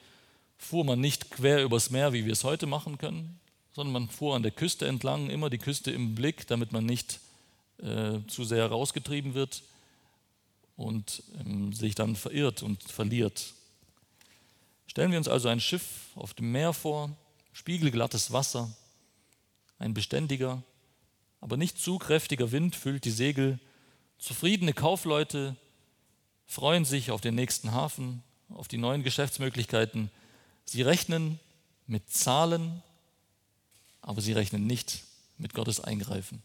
fuhr 0.56 0.84
man 0.84 1.00
nicht 1.00 1.30
quer 1.30 1.62
übers 1.62 1.90
Meer, 1.90 2.14
wie 2.14 2.24
wir 2.24 2.32
es 2.32 2.44
heute 2.44 2.66
machen 2.66 2.96
können, 2.96 3.38
sondern 3.74 3.92
man 3.92 4.08
fuhr 4.08 4.34
an 4.34 4.42
der 4.42 4.52
Küste 4.52 4.86
entlang, 4.86 5.28
immer 5.28 5.50
die 5.50 5.58
Küste 5.58 5.90
im 5.90 6.14
Blick, 6.14 6.46
damit 6.46 6.72
man 6.72 6.86
nicht 6.86 7.20
äh, 7.78 8.20
zu 8.26 8.44
sehr 8.44 8.66
rausgetrieben 8.68 9.34
wird 9.34 9.62
und 10.82 11.22
ähm, 11.40 11.72
sich 11.72 11.94
dann 11.94 12.16
verirrt 12.16 12.62
und 12.62 12.82
verliert. 12.82 13.54
Stellen 14.86 15.10
wir 15.10 15.18
uns 15.18 15.28
also 15.28 15.48
ein 15.48 15.60
Schiff 15.60 16.08
auf 16.14 16.34
dem 16.34 16.52
Meer 16.52 16.72
vor, 16.72 17.10
spiegelglattes 17.52 18.32
Wasser, 18.32 18.70
ein 19.78 19.94
beständiger, 19.94 20.62
aber 21.40 21.56
nicht 21.56 21.78
zu 21.78 21.98
kräftiger 21.98 22.52
Wind 22.52 22.76
füllt 22.76 23.04
die 23.04 23.10
Segel, 23.10 23.58
zufriedene 24.18 24.72
Kaufleute 24.72 25.56
freuen 26.46 26.84
sich 26.84 27.10
auf 27.10 27.20
den 27.20 27.34
nächsten 27.34 27.72
Hafen, 27.72 28.22
auf 28.50 28.68
die 28.68 28.76
neuen 28.76 29.02
Geschäftsmöglichkeiten. 29.02 30.10
Sie 30.64 30.82
rechnen 30.82 31.40
mit 31.86 32.10
Zahlen, 32.10 32.82
aber 34.02 34.20
sie 34.20 34.32
rechnen 34.32 34.66
nicht 34.66 35.02
mit 35.38 35.54
Gottes 35.54 35.80
Eingreifen. 35.80 36.42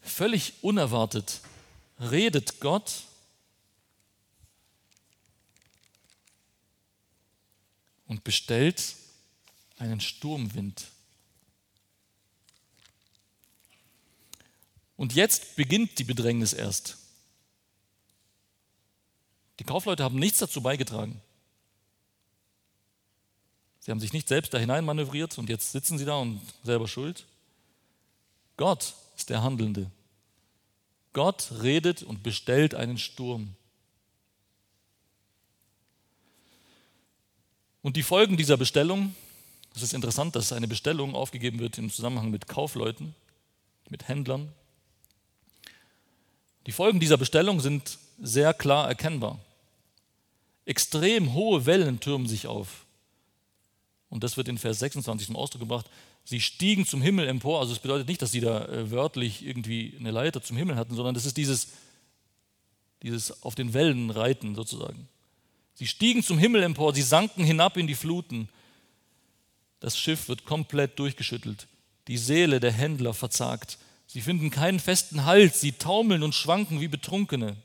Völlig 0.00 0.54
unerwartet 0.62 1.40
redet 1.98 2.60
Gott 2.60 3.04
und 8.06 8.24
bestellt 8.24 8.96
einen 9.78 10.00
Sturmwind. 10.00 10.86
Und 14.96 15.14
jetzt 15.14 15.56
beginnt 15.56 15.98
die 15.98 16.04
Bedrängnis 16.04 16.52
erst. 16.52 16.96
Die 19.58 19.64
Kaufleute 19.64 20.04
haben 20.04 20.18
nichts 20.18 20.38
dazu 20.38 20.62
beigetragen. 20.62 21.20
Sie 23.80 23.90
haben 23.90 24.00
sich 24.00 24.12
nicht 24.12 24.28
selbst 24.28 24.52
da 24.52 24.58
hinein 24.58 24.84
manövriert 24.84 25.38
und 25.38 25.48
jetzt 25.48 25.72
sitzen 25.72 25.98
sie 25.98 26.04
da 26.04 26.16
und 26.16 26.40
selber 26.64 26.88
schuld. 26.88 27.26
Gott 28.56 28.94
ist 29.16 29.30
der 29.30 29.42
Handelnde. 29.42 29.90
Gott 31.16 31.50
redet 31.62 32.02
und 32.02 32.22
bestellt 32.22 32.74
einen 32.74 32.98
Sturm. 32.98 33.54
Und 37.80 37.96
die 37.96 38.02
Folgen 38.02 38.36
dieser 38.36 38.58
Bestellung, 38.58 39.14
es 39.74 39.80
ist 39.80 39.94
interessant, 39.94 40.36
dass 40.36 40.52
eine 40.52 40.68
Bestellung 40.68 41.14
aufgegeben 41.14 41.58
wird 41.58 41.78
im 41.78 41.90
Zusammenhang 41.90 42.30
mit 42.30 42.48
Kaufleuten, 42.48 43.14
mit 43.88 44.08
Händlern. 44.08 44.52
Die 46.66 46.72
Folgen 46.72 47.00
dieser 47.00 47.16
Bestellung 47.16 47.60
sind 47.60 47.96
sehr 48.20 48.52
klar 48.52 48.86
erkennbar. 48.86 49.38
Extrem 50.66 51.32
hohe 51.32 51.64
Wellen 51.64 51.98
türmen 51.98 52.28
sich 52.28 52.46
auf. 52.46 52.84
Und 54.10 54.22
das 54.22 54.36
wird 54.36 54.48
in 54.48 54.58
Vers 54.58 54.80
26 54.80 55.28
zum 55.28 55.36
Ausdruck 55.36 55.60
gebracht. 55.60 55.86
Sie 56.26 56.40
stiegen 56.40 56.84
zum 56.84 57.00
Himmel 57.00 57.28
empor. 57.28 57.60
Also 57.60 57.72
es 57.72 57.78
bedeutet 57.78 58.08
nicht, 58.08 58.20
dass 58.20 58.32
sie 58.32 58.40
da 58.40 58.66
äh, 58.66 58.90
wörtlich 58.90 59.46
irgendwie 59.46 59.94
eine 59.98 60.10
Leiter 60.10 60.42
zum 60.42 60.56
Himmel 60.56 60.74
hatten, 60.74 60.96
sondern 60.96 61.14
das 61.14 61.24
ist 61.24 61.36
dieses, 61.36 61.68
dieses 63.02 63.44
auf 63.44 63.54
den 63.54 63.72
Wellen 63.72 64.10
reiten 64.10 64.56
sozusagen. 64.56 65.08
Sie 65.74 65.86
stiegen 65.86 66.24
zum 66.24 66.38
Himmel 66.38 66.64
empor, 66.64 66.92
sie 66.92 67.02
sanken 67.02 67.44
hinab 67.44 67.76
in 67.76 67.86
die 67.86 67.94
Fluten. 67.94 68.48
Das 69.78 69.96
Schiff 69.96 70.28
wird 70.28 70.44
komplett 70.44 70.98
durchgeschüttelt. 70.98 71.68
Die 72.08 72.18
Seele 72.18 72.58
der 72.58 72.72
Händler 72.72 73.14
verzagt. 73.14 73.78
Sie 74.08 74.20
finden 74.20 74.50
keinen 74.50 74.80
festen 74.80 75.26
Halt, 75.26 75.54
sie 75.54 75.72
taumeln 75.72 76.24
und 76.24 76.34
schwanken 76.34 76.80
wie 76.80 76.88
Betrunkene. 76.88 77.56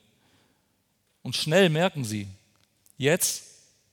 Und 1.22 1.34
schnell 1.34 1.68
merken 1.68 2.04
sie, 2.04 2.28
jetzt 2.96 3.42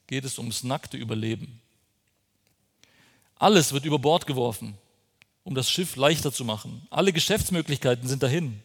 geht 0.06 0.26
es 0.26 0.38
ums 0.38 0.64
nackte 0.64 0.98
Überleben. 0.98 1.60
Alles 3.40 3.72
wird 3.72 3.86
über 3.86 3.98
Bord 3.98 4.28
geworfen, 4.28 4.78
um 5.46 5.56
das 5.56 5.72
Schiff 5.72 5.96
leichter 5.96 6.32
zu 6.32 6.44
machen. 6.44 6.86
Alle 6.90 7.14
Geschäftsmöglichkeiten 7.14 8.08
sind 8.08 8.22
dahin. 8.22 8.62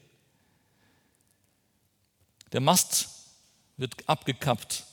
Der 2.53 2.61
Mast 2.61 3.09
wird 3.77 4.09
abgekappt. 4.09 4.85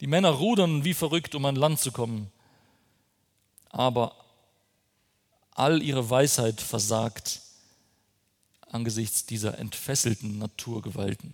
Die 0.00 0.08
Männer 0.08 0.30
rudern 0.30 0.84
wie 0.84 0.92
verrückt, 0.92 1.34
um 1.36 1.44
an 1.44 1.56
Land 1.56 1.78
zu 1.80 1.92
kommen. 1.92 2.30
Aber 3.70 4.16
all 5.52 5.82
ihre 5.82 6.10
Weisheit 6.10 6.60
versagt 6.60 7.40
angesichts 8.68 9.24
dieser 9.24 9.58
entfesselten 9.58 10.38
Naturgewalten. 10.38 11.32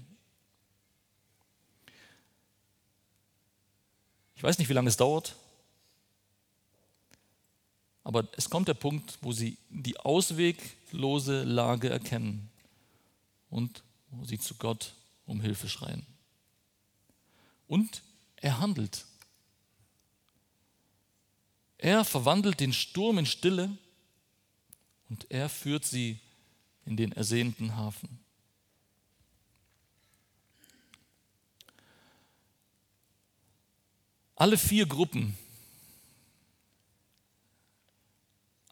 Ich 4.36 4.42
weiß 4.42 4.58
nicht, 4.58 4.68
wie 4.68 4.74
lange 4.74 4.88
es 4.88 4.96
dauert, 4.96 5.36
aber 8.04 8.28
es 8.36 8.50
kommt 8.50 8.68
der 8.68 8.74
Punkt, 8.74 9.18
wo 9.20 9.32
sie 9.32 9.56
die 9.68 9.98
ausweglose 9.98 11.44
Lage 11.44 11.88
erkennen 11.88 12.50
und 13.48 13.82
wo 14.10 14.24
sie 14.24 14.38
zu 14.38 14.54
Gott 14.56 14.94
um 15.26 15.40
Hilfe 15.40 15.68
schreien. 15.68 16.04
Und 17.68 18.02
er 18.36 18.58
handelt. 18.58 19.06
Er 21.78 22.04
verwandelt 22.04 22.60
den 22.60 22.72
Sturm 22.72 23.18
in 23.18 23.26
Stille 23.26 23.76
und 25.08 25.30
er 25.30 25.48
führt 25.48 25.84
sie 25.84 26.18
in 26.84 26.96
den 26.96 27.12
ersehnten 27.12 27.76
Hafen. 27.76 28.18
Alle 34.34 34.58
vier 34.58 34.86
Gruppen, 34.86 35.36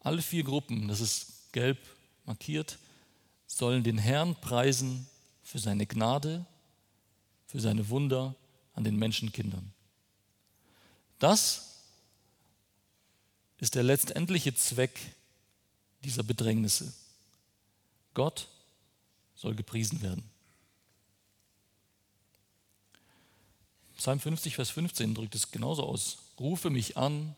alle 0.01 0.21
vier 0.21 0.43
Gruppen, 0.43 0.87
das 0.87 0.99
ist 0.99 1.51
gelb 1.51 1.77
markiert, 2.25 2.77
sollen 3.47 3.83
den 3.83 3.97
Herrn 3.97 4.35
preisen 4.35 5.07
für 5.43 5.59
seine 5.59 5.85
Gnade, 5.85 6.45
für 7.47 7.59
seine 7.59 7.89
Wunder 7.89 8.35
an 8.73 8.83
den 8.83 8.95
Menschenkindern. 8.97 9.73
Das 11.19 11.75
ist 13.59 13.75
der 13.75 13.83
letztendliche 13.83 14.55
Zweck 14.55 14.99
dieser 16.03 16.23
Bedrängnisse. 16.23 16.91
Gott 18.13 18.47
soll 19.35 19.55
gepriesen 19.55 20.01
werden. 20.01 20.23
Psalm 23.97 24.19
50, 24.19 24.55
Vers 24.55 24.71
15 24.71 25.13
drückt 25.13 25.35
es 25.35 25.51
genauso 25.51 25.83
aus. 25.83 26.17
Rufe 26.39 26.71
mich 26.71 26.97
an 26.97 27.35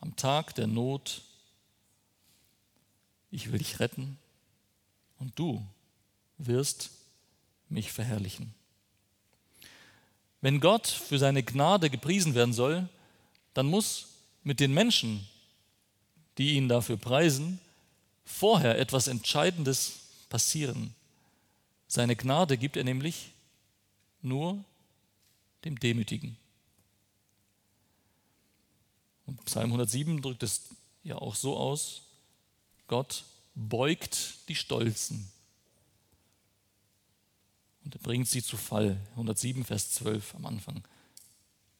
am 0.00 0.14
Tag 0.16 0.54
der 0.56 0.66
Not. 0.66 1.22
Ich 3.32 3.50
will 3.50 3.58
dich 3.58 3.80
retten 3.80 4.18
und 5.18 5.36
du 5.38 5.66
wirst 6.36 6.90
mich 7.70 7.90
verherrlichen. 7.90 8.54
Wenn 10.42 10.60
Gott 10.60 10.86
für 10.86 11.18
seine 11.18 11.42
Gnade 11.42 11.88
gepriesen 11.88 12.34
werden 12.34 12.52
soll, 12.52 12.88
dann 13.54 13.66
muss 13.66 14.08
mit 14.44 14.60
den 14.60 14.74
Menschen, 14.74 15.26
die 16.36 16.56
ihn 16.56 16.68
dafür 16.68 16.98
preisen, 16.98 17.58
vorher 18.24 18.78
etwas 18.78 19.06
Entscheidendes 19.06 20.00
passieren. 20.28 20.94
Seine 21.88 22.16
Gnade 22.16 22.58
gibt 22.58 22.76
er 22.76 22.84
nämlich 22.84 23.32
nur 24.20 24.62
dem 25.64 25.80
Demütigen. 25.80 26.36
Und 29.26 29.42
Psalm 29.46 29.66
107 29.66 30.20
drückt 30.20 30.42
es 30.42 30.68
ja 31.02 31.16
auch 31.16 31.34
so 31.34 31.56
aus, 31.56 32.02
Gott 32.92 33.24
beugt 33.54 34.46
die 34.50 34.54
Stolzen 34.54 35.26
und 37.84 37.94
er 37.94 38.00
bringt 38.02 38.28
sie 38.28 38.42
zu 38.42 38.58
Fall. 38.58 39.00
107, 39.12 39.64
Vers 39.64 39.92
12 39.92 40.34
am 40.34 40.44
Anfang. 40.44 40.84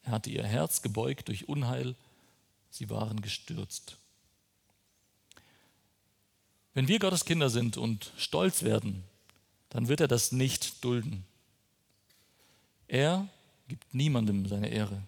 Er 0.05 0.13
hatte 0.13 0.31
ihr 0.31 0.43
Herz 0.43 0.81
gebeugt 0.81 1.29
durch 1.29 1.51
Unheil, 1.51 1.97
sie 2.71 2.89
waren 2.89 3.21
gestürzt. 3.21 3.99
Wenn 6.73 6.89
wir 6.89 6.99
Gottes 6.99 7.27
Kinder 7.27 7.51
sind 7.51 7.77
und 7.77 8.11
stolz 8.17 8.63
werden, 8.63 9.05
dann 9.69 9.89
wird 9.89 10.01
er 10.01 10.09
das 10.09 10.33
nicht 10.33 10.83
dulden. 10.83 11.27
Er 12.89 13.29
gibt 13.69 13.93
niemandem 13.93 14.47
seine 14.49 14.71
Ehre. 14.71 15.03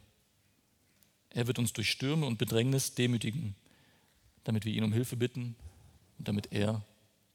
Er 1.31 1.47
wird 1.47 1.59
uns 1.59 1.73
durch 1.73 1.91
Stürme 1.91 2.27
und 2.27 2.37
Bedrängnis 2.37 2.95
demütigen, 2.95 3.55
damit 4.45 4.67
wir 4.67 4.75
ihn 4.75 4.85
um 4.85 4.93
Hilfe 4.93 5.17
bitten 5.17 5.57
und 6.19 6.29
damit 6.29 6.53
er 6.53 6.83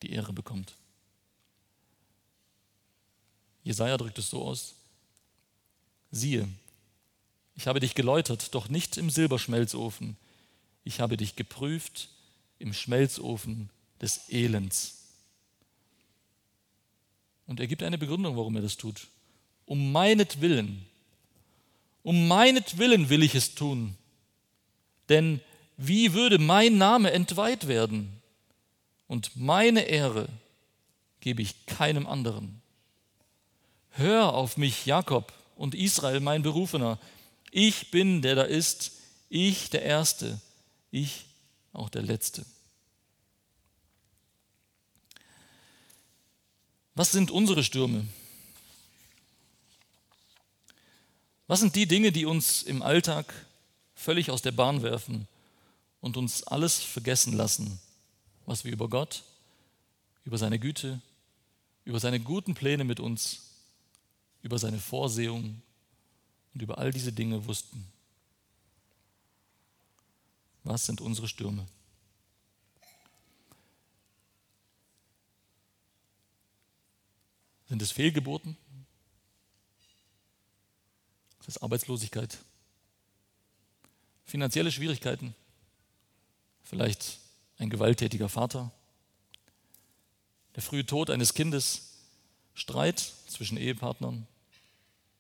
die 0.02 0.12
Ehre 0.12 0.34
bekommt. 0.34 0.74
Jesaja 3.64 3.98
drückt 3.98 4.18
es 4.18 4.30
so 4.30 4.44
aus: 4.44 4.76
Siehe, 6.12 6.48
ich 7.56 7.68
habe 7.68 7.80
dich 7.80 7.94
geläutert, 7.94 8.56
doch 8.56 8.70
nicht 8.70 8.98
im 8.98 9.10
Silberschmelzofen. 9.10 10.16
Ich 10.84 11.02
habe 11.02 11.18
dich 11.18 11.36
geprüft 11.36 12.10
im 12.58 12.74
Schmelzofen 12.74 13.70
des 14.02 14.30
Elends. 14.30 14.96
Und 17.48 17.60
er 17.60 17.68
gibt 17.68 17.84
eine 17.84 17.98
Begründung, 17.98 18.38
warum 18.38 18.56
er 18.56 18.62
das 18.62 18.78
tut. 18.78 19.08
Um 19.66 19.92
meinetwillen, 19.92 20.86
um 22.04 22.28
meinetwillen 22.28 23.10
will 23.10 23.24
ich 23.24 23.36
es 23.36 23.56
tun. 23.56 23.96
Denn 25.10 25.42
wie 25.78 26.14
würde 26.14 26.40
mein 26.40 26.78
Name 26.78 27.12
entweiht 27.12 27.68
werden? 27.68 28.19
Und 29.10 29.36
meine 29.36 29.82
Ehre 29.82 30.30
gebe 31.20 31.42
ich 31.42 31.66
keinem 31.66 32.06
anderen. 32.06 32.62
Hör 33.90 34.36
auf 34.36 34.56
mich, 34.56 34.86
Jakob 34.86 35.34
und 35.56 35.74
Israel, 35.74 36.20
mein 36.20 36.44
Berufener. 36.44 37.00
Ich 37.50 37.90
bin, 37.90 38.22
der 38.22 38.36
da 38.36 38.44
ist, 38.44 38.92
ich 39.28 39.72
der 39.72 39.82
Erste, 39.82 40.40
ich 40.92 41.26
auch 41.74 41.90
der 41.90 42.04
Letzte. 42.04 42.46
Was 46.94 47.12
sind 47.12 47.32
unsere 47.32 47.64
Stürme? 47.64 48.08
Was 51.48 51.62
sind 51.62 51.76
die 51.76 51.88
Dinge, 51.88 52.12
die 52.12 52.26
uns 52.26 52.62
im 52.62 52.84
Alltag 52.84 53.34
völlig 53.96 54.30
aus 54.30 54.44
der 54.44 54.52
Bahn 54.52 54.84
werfen 54.84 55.28
und 56.00 56.16
uns 56.16 56.44
alles 56.44 56.80
vergessen 56.80 57.34
lassen, 57.34 57.80
was 58.50 58.66
wir 58.66 58.74
über 58.74 58.90
Gott, 58.90 59.24
über 60.26 60.40
seine 60.40 60.58
Güte, 60.58 61.00
über 61.86 62.00
seine 62.00 62.20
guten 62.20 62.56
Pläne 62.56 62.84
mit 62.84 63.00
uns, 63.00 63.52
über 64.42 64.58
seine 64.58 64.80
Vorsehung 64.80 65.62
und 66.56 66.62
über 66.64 66.80
all 66.80 66.92
diese 66.92 67.14
Dinge 67.14 67.46
wussten? 67.46 67.86
Was 70.64 70.88
sind 70.88 71.00
unsere 71.00 71.28
Stürme? 71.28 71.68
Sind 77.68 77.84
es 77.84 77.92
Fehlgeburten? 77.92 78.58
Ist 81.42 81.50
es 81.50 81.58
Arbeitslosigkeit? 81.60 82.40
Finanzielle 84.26 84.72
Schwierigkeiten? 84.72 85.36
Vielleicht 86.64 87.20
ein 87.60 87.70
gewalttätiger 87.70 88.28
Vater? 88.28 88.72
Der 90.56 90.64
frühe 90.64 90.86
Tod 90.86 91.12
eines 91.12 91.36
Kindes? 91.36 92.00
Streit 92.56 93.00
zwischen 93.28 93.58
Ehepartnern? 93.58 94.26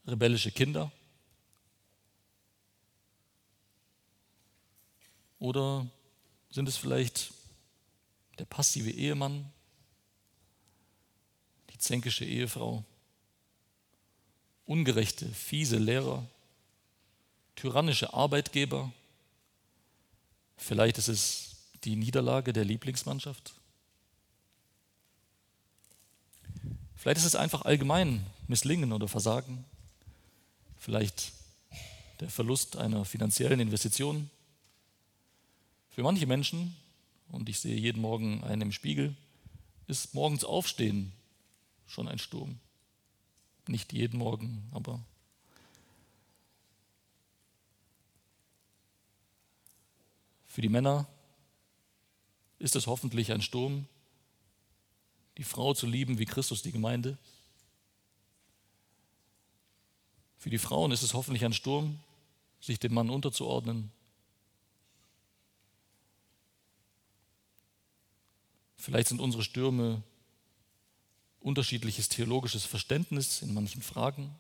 Rebellische 0.08 0.52
Kinder? 0.52 0.92
Oder 5.38 5.86
sind 6.50 6.68
es 6.68 6.76
vielleicht 6.76 7.32
der 8.40 8.46
passive 8.46 8.90
Ehemann, 8.90 9.52
zänkische 11.80 12.26
Ehefrau, 12.26 12.84
ungerechte, 14.66 15.28
fiese 15.28 15.78
Lehrer, 15.78 16.28
tyrannische 17.56 18.14
Arbeitgeber. 18.14 18.92
Vielleicht 20.58 20.98
ist 20.98 21.08
es 21.08 21.49
die 21.84 21.96
Niederlage 21.96 22.54
der 22.54 22.66
Lieblingsmannschaft. 22.66 23.54
Vielleicht 26.96 27.20
ist 27.20 27.26
es 27.26 27.36
einfach 27.36 27.62
allgemein 27.62 28.26
Misslingen 28.48 28.92
oder 28.92 29.08
Versagen. 29.08 29.64
Vielleicht 30.78 31.32
der 32.20 32.30
Verlust 32.30 32.76
einer 32.76 33.06
finanziellen 33.06 33.60
Investition. 33.60 34.30
Für 35.90 36.04
manche 36.04 36.28
Menschen, 36.28 36.76
und 37.32 37.48
ich 37.48 37.60
sehe 37.60 37.78
jeden 37.78 38.02
Morgen 38.02 38.44
einen 38.44 38.64
im 38.64 38.72
Spiegel, 38.72 39.16
ist 39.88 40.14
morgens 40.14 40.44
Aufstehen 40.44 41.14
schon 41.88 42.08
ein 42.08 42.20
Sturm. 42.20 42.60
Nicht 43.68 43.94
jeden 43.94 44.18
Morgen, 44.18 44.68
aber 44.72 45.00
für 50.48 50.62
die 50.62 50.70
Männer 50.70 51.08
ist 52.60 52.76
es 52.76 52.88
hoffentlich 52.88 53.32
ein 53.32 53.42
Sturm, 53.42 53.88
die 55.38 55.44
Frau 55.44 55.74
zu 55.74 55.88
lieben 55.88 56.20
wie 56.20 56.26
Christus 56.26 56.62
die 56.62 56.74
Gemeinde. 56.74 57.18
Für 60.38 60.50
die 60.50 60.58
Frauen 60.58 60.92
ist 60.92 61.02
es 61.02 61.14
hoffentlich 61.14 61.46
ein 61.46 61.54
Sturm, 61.54 62.00
sich 62.60 62.80
dem 62.80 62.94
Mann 62.94 63.10
unterzuordnen. 63.10 63.92
Vielleicht 68.78 69.10
sind 69.10 69.22
unsere 69.22 69.44
Stürme 69.44 70.04
unterschiedliches 71.40 72.10
theologisches 72.10 72.66
Verständnis 72.66 73.42
in 73.42 73.54
manchen 73.54 73.82
Fragen, 73.82 74.36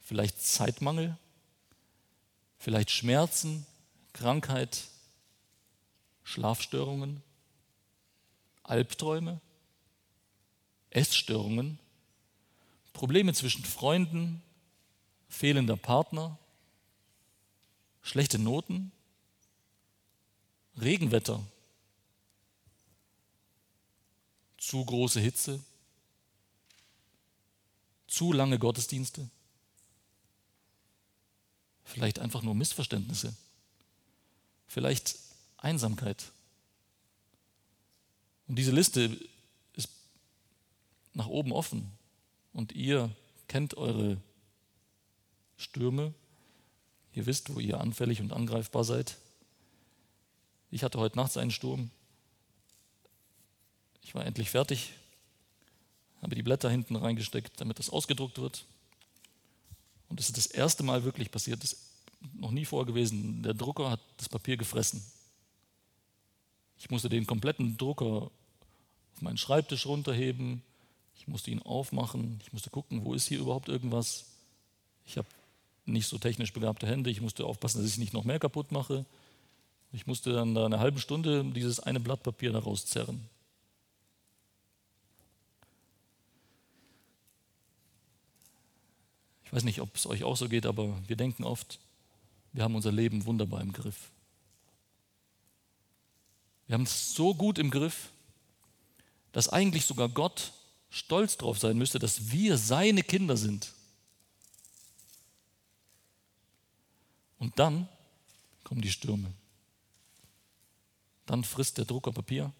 vielleicht 0.00 0.40
Zeitmangel, 0.40 1.16
vielleicht 2.58 2.90
Schmerzen, 2.90 3.66
Krankheit, 4.12 4.88
Schlafstörungen, 6.24 7.22
Albträume, 8.62 9.40
Essstörungen, 10.90 11.78
Probleme 12.94 13.34
zwischen 13.34 13.64
Freunden, 13.64 14.42
fehlender 15.28 15.76
Partner, 15.76 16.38
schlechte 18.02 18.38
Noten, 18.38 18.90
Regenwetter, 20.80 21.44
zu 24.56 24.84
große 24.84 25.20
Hitze, 25.20 25.62
zu 28.06 28.32
lange 28.32 28.58
Gottesdienste, 28.58 29.28
vielleicht 31.84 32.18
einfach 32.18 32.42
nur 32.42 32.54
Missverständnisse, 32.54 33.36
vielleicht 34.66 35.23
Einsamkeit. 35.64 36.30
Und 38.46 38.56
diese 38.56 38.70
Liste 38.70 39.18
ist 39.74 39.88
nach 41.14 41.26
oben 41.26 41.52
offen 41.52 41.90
und 42.52 42.72
ihr 42.72 43.10
kennt 43.48 43.76
eure 43.76 44.20
Stürme, 45.56 46.12
ihr 47.14 47.26
wisst, 47.26 47.54
wo 47.54 47.60
ihr 47.60 47.80
anfällig 47.80 48.20
und 48.20 48.32
angreifbar 48.32 48.84
seid. 48.84 49.16
Ich 50.70 50.84
hatte 50.84 50.98
heute 50.98 51.16
Nachts 51.16 51.36
einen 51.36 51.50
Sturm. 51.50 51.90
Ich 54.02 54.14
war 54.14 54.26
endlich 54.26 54.50
fertig, 54.50 54.92
habe 56.20 56.34
die 56.34 56.42
Blätter 56.42 56.68
hinten 56.68 56.96
reingesteckt, 56.96 57.60
damit 57.60 57.78
das 57.78 57.88
ausgedruckt 57.88 58.38
wird. 58.38 58.66
Und 60.10 60.20
es 60.20 60.26
ist 60.26 60.36
das 60.36 60.46
erste 60.46 60.82
Mal 60.82 61.04
wirklich 61.04 61.30
passiert, 61.30 61.62
das 61.62 61.72
ist 61.72 61.90
noch 62.34 62.50
nie 62.50 62.66
vorher 62.66 62.86
gewesen. 62.86 63.42
Der 63.42 63.54
Drucker 63.54 63.90
hat 63.90 64.00
das 64.18 64.28
Papier 64.28 64.56
gefressen. 64.56 65.02
Ich 66.78 66.90
musste 66.90 67.08
den 67.08 67.26
kompletten 67.26 67.76
Drucker 67.76 68.30
auf 69.14 69.22
meinen 69.22 69.38
Schreibtisch 69.38 69.86
runterheben. 69.86 70.62
Ich 71.16 71.28
musste 71.28 71.50
ihn 71.50 71.62
aufmachen. 71.62 72.40
Ich 72.42 72.52
musste 72.52 72.70
gucken, 72.70 73.04
wo 73.04 73.14
ist 73.14 73.28
hier 73.28 73.38
überhaupt 73.38 73.68
irgendwas. 73.68 74.26
Ich 75.06 75.16
habe 75.16 75.28
nicht 75.86 76.06
so 76.06 76.18
technisch 76.18 76.52
begabte 76.52 76.86
Hände. 76.86 77.10
Ich 77.10 77.20
musste 77.20 77.44
aufpassen, 77.44 77.80
dass 77.80 77.90
ich 77.90 77.98
nicht 77.98 78.12
noch 78.12 78.24
mehr 78.24 78.38
kaputt 78.38 78.72
mache. 78.72 79.04
Ich 79.92 80.06
musste 80.06 80.32
dann 80.32 80.54
da 80.54 80.66
eine 80.66 80.80
halbe 80.80 80.98
Stunde 80.98 81.44
dieses 81.44 81.78
eine 81.78 82.00
Blatt 82.00 82.22
Papier 82.22 82.52
da 82.52 82.58
rauszerren. 82.58 83.20
Ich 89.44 89.52
weiß 89.52 89.62
nicht, 89.62 89.80
ob 89.80 89.94
es 89.94 90.06
euch 90.06 90.24
auch 90.24 90.36
so 90.36 90.48
geht, 90.48 90.66
aber 90.66 90.98
wir 91.06 91.14
denken 91.14 91.44
oft, 91.44 91.78
wir 92.52 92.64
haben 92.64 92.74
unser 92.74 92.90
Leben 92.90 93.24
wunderbar 93.24 93.60
im 93.60 93.72
Griff. 93.72 94.10
Wir 96.66 96.74
haben 96.74 96.84
es 96.84 97.14
so 97.14 97.34
gut 97.34 97.58
im 97.58 97.70
Griff, 97.70 98.10
dass 99.32 99.48
eigentlich 99.48 99.84
sogar 99.84 100.08
Gott 100.08 100.52
stolz 100.90 101.36
darauf 101.36 101.58
sein 101.58 101.76
müsste, 101.76 101.98
dass 101.98 102.30
wir 102.30 102.56
seine 102.56 103.02
Kinder 103.02 103.36
sind. 103.36 103.72
Und 107.38 107.58
dann 107.58 107.88
kommen 108.62 108.80
die 108.80 108.90
Stürme. 108.90 109.32
Dann 111.26 111.44
frisst 111.44 111.78
der 111.78 111.84
Drucker 111.84 112.12
Papier. 112.12 112.52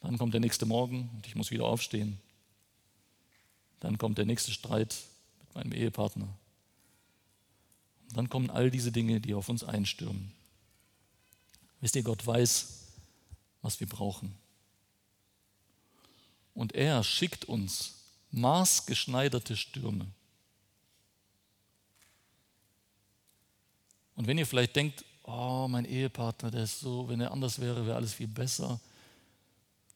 Dann 0.00 0.18
kommt 0.18 0.34
der 0.34 0.40
nächste 0.40 0.66
Morgen 0.66 1.10
und 1.14 1.26
ich 1.26 1.34
muss 1.34 1.50
wieder 1.50 1.64
aufstehen. 1.64 2.20
Dann 3.80 3.98
kommt 3.98 4.18
der 4.18 4.26
nächste 4.26 4.52
Streit 4.52 4.94
mit 5.40 5.54
meinem 5.54 5.72
Ehepartner. 5.72 6.28
Und 8.08 8.16
dann 8.16 8.28
kommen 8.28 8.50
all 8.50 8.70
diese 8.70 8.92
Dinge, 8.92 9.20
die 9.20 9.34
auf 9.34 9.48
uns 9.48 9.64
einstürmen. 9.64 10.32
Wisst 11.80 11.96
ihr, 11.96 12.02
Gott 12.02 12.26
weiß, 12.26 12.68
was 13.62 13.80
wir 13.80 13.88
brauchen. 13.88 14.34
Und 16.54 16.74
er 16.74 17.04
schickt 17.04 17.44
uns 17.44 17.94
maßgeschneiderte 18.30 19.56
Stürme. 19.56 20.06
Und 24.16 24.26
wenn 24.26 24.38
ihr 24.38 24.46
vielleicht 24.46 24.74
denkt, 24.74 25.04
oh, 25.22 25.68
mein 25.68 25.84
Ehepartner, 25.84 26.50
der 26.50 26.64
ist 26.64 26.80
so, 26.80 27.08
wenn 27.08 27.20
er 27.20 27.30
anders 27.30 27.60
wäre, 27.60 27.86
wäre 27.86 27.96
alles 27.96 28.14
viel 28.14 28.26
besser. 28.26 28.80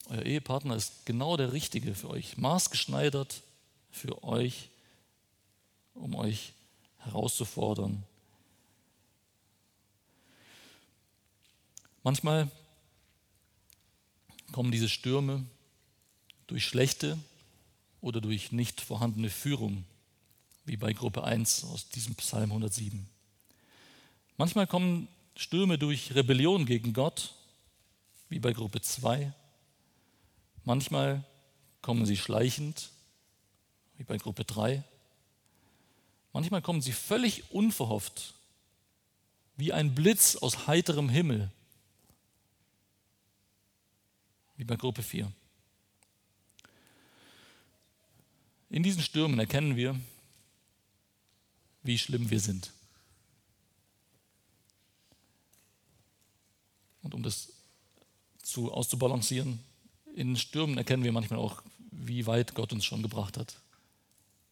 Euer 0.09 0.23
Ehepartner 0.23 0.77
ist 0.77 1.07
genau 1.07 1.37
der 1.37 1.53
Richtige 1.53 1.95
für 1.95 2.11
euch, 2.11 2.37
maßgeschneidert 2.37 3.43
für 3.91 4.23
euch, 4.23 4.69
um 5.95 6.15
euch 6.15 6.53
herauszufordern. 6.99 8.05
Manchmal 12.03 12.51
kommen 14.51 14.73
diese 14.73 14.89
Stürme 14.89 15.45
durch 16.47 16.65
schlechte 16.65 17.19
oder 18.01 18.21
durch 18.21 18.53
nicht 18.53 18.81
vorhandene 18.81 19.31
Führung, 19.31 19.85
wie 20.65 20.77
bei 20.77 20.93
Gruppe 20.93 21.25
1 21.25 21.65
aus 21.65 21.89
diesem 21.89 22.15
Psalm 22.17 22.51
107. 22.51 23.09
Manchmal 24.37 24.67
kommen 24.67 25.09
Stürme 25.37 25.79
durch 25.79 26.15
Rebellion 26.15 26.67
gegen 26.67 26.93
Gott, 26.93 27.35
wie 28.29 28.41
bei 28.41 28.53
Gruppe 28.53 28.81
2. 28.81 29.33
Manchmal 30.65 31.25
kommen 31.81 32.05
sie 32.07 32.17
schleichend, 32.17 32.91
wie 33.97 34.05
bei 34.05 34.17
Gruppe 34.17 34.45
3. 34.45 34.83
Manchmal 36.33 36.63
kommen 36.63 36.83
sie 36.83 36.93
völlig 36.93 37.51
unverhofft, 37.53 38.35
wie 39.57 39.73
ein 39.73 39.95
Blitz 39.95 40.37
aus 40.37 40.67
heiterem 40.67 41.09
Himmel, 41.09 41.51
wie 44.63 44.65
bei 44.65 44.77
Gruppe 44.77 45.03
4. 45.03 45.33
In 48.71 48.85
diesen 48.85 49.03
Stürmen 49.03 49.41
erkennen 49.41 49.75
wir, 49.75 49.99
wie 51.83 51.99
schlimm 51.99 52.31
wir 52.31 52.39
sind. 52.39 52.71
Und 57.03 57.13
um 57.13 57.25
das 57.25 57.49
zu, 58.45 58.71
auszubalancieren, 58.71 59.59
in 60.15 60.37
Stürmen 60.37 60.79
erkennen 60.79 61.03
wir 61.03 61.11
manchmal 61.11 61.41
auch, 61.41 61.61
wie 61.91 62.27
weit 62.27 62.55
Gott 62.55 62.73
uns 62.73 62.85
schon 62.85 63.03
gebracht 63.03 63.37
hat 63.37 63.57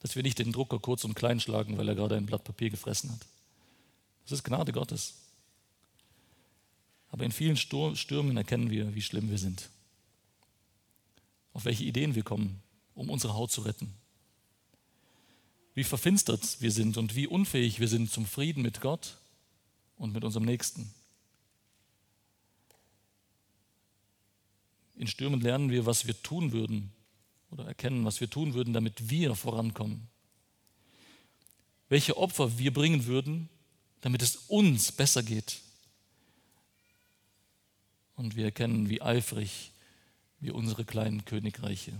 dass 0.00 0.16
wir 0.16 0.22
nicht 0.22 0.38
den 0.38 0.52
Drucker 0.52 0.78
kurz 0.78 1.04
und 1.04 1.14
klein 1.14 1.40
schlagen, 1.40 1.76
weil 1.76 1.86
er 1.86 1.94
gerade 1.94 2.16
ein 2.16 2.26
Blatt 2.26 2.42
Papier 2.42 2.70
gefressen 2.70 3.12
hat. 3.12 3.20
Das 4.24 4.32
ist 4.32 4.44
Gnade 4.44 4.72
Gottes. 4.72 5.14
Aber 7.10 7.24
in 7.24 7.32
vielen 7.32 7.56
Stürmen 7.56 8.36
erkennen 8.36 8.70
wir, 8.70 8.94
wie 8.94 9.02
schlimm 9.02 9.28
wir 9.30 9.38
sind. 9.38 9.68
Auf 11.52 11.64
welche 11.64 11.84
Ideen 11.84 12.14
wir 12.14 12.22
kommen, 12.22 12.62
um 12.94 13.10
unsere 13.10 13.34
Haut 13.34 13.50
zu 13.50 13.62
retten. 13.62 13.94
Wie 15.74 15.84
verfinstert 15.84 16.60
wir 16.60 16.72
sind 16.72 16.96
und 16.96 17.14
wie 17.14 17.26
unfähig 17.26 17.80
wir 17.80 17.88
sind 17.88 18.10
zum 18.10 18.26
Frieden 18.26 18.62
mit 18.62 18.80
Gott 18.80 19.16
und 19.96 20.12
mit 20.12 20.24
unserem 20.24 20.44
Nächsten. 20.44 20.92
In 24.96 25.06
Stürmen 25.06 25.40
lernen 25.40 25.70
wir, 25.70 25.86
was 25.86 26.06
wir 26.06 26.20
tun 26.22 26.52
würden, 26.52 26.92
oder 27.50 27.66
erkennen, 27.66 28.04
was 28.04 28.20
wir 28.20 28.30
tun 28.30 28.54
würden, 28.54 28.72
damit 28.72 29.10
wir 29.10 29.34
vorankommen. 29.34 30.08
Welche 31.88 32.16
Opfer 32.16 32.58
wir 32.58 32.72
bringen 32.72 33.06
würden, 33.06 33.48
damit 34.02 34.22
es 34.22 34.36
uns 34.36 34.92
besser 34.92 35.22
geht. 35.22 35.60
Und 38.14 38.36
wir 38.36 38.44
erkennen, 38.44 38.88
wie 38.88 39.02
eifrig 39.02 39.72
wir 40.40 40.54
unsere 40.54 40.84
kleinen 40.84 41.24
Königreiche 41.24 41.92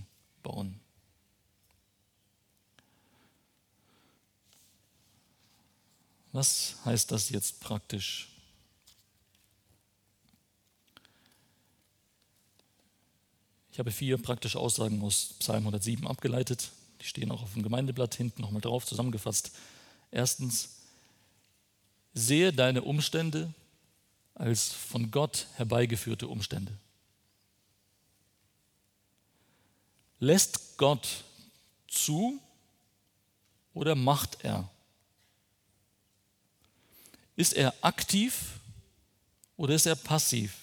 bauen. 0.42 0.80
Was 6.32 6.76
heißt 6.84 7.10
das 7.10 7.30
jetzt 7.30 7.60
praktisch? 7.60 8.28
Ich 13.72 13.78
habe 13.78 13.90
vier 13.90 14.18
praktische 14.18 14.58
Aussagen 14.58 15.02
aus 15.02 15.34
Psalm 15.38 15.60
107 15.60 16.06
abgeleitet. 16.06 16.70
Die 17.00 17.06
stehen 17.06 17.30
auch 17.30 17.42
auf 17.42 17.54
dem 17.54 17.62
Gemeindeblatt 17.62 18.14
hinten 18.14 18.42
nochmal 18.42 18.60
drauf 18.60 18.84
zusammengefasst. 18.84 19.52
Erstens, 20.10 20.80
sehe 22.14 22.52
deine 22.52 22.82
Umstände 22.82 23.52
als 24.34 24.72
von 24.72 25.10
Gott 25.10 25.46
herbeigeführte 25.54 26.28
Umstände. 26.28 26.72
Lässt 30.20 30.76
Gott 30.76 31.24
zu 31.88 32.38
oder 33.72 33.94
macht 33.94 34.44
er? 34.44 34.68
Ist 37.36 37.54
er 37.54 37.74
aktiv 37.80 38.60
oder 39.56 39.74
ist 39.74 39.86
er 39.86 39.96
passiv? 39.96 40.54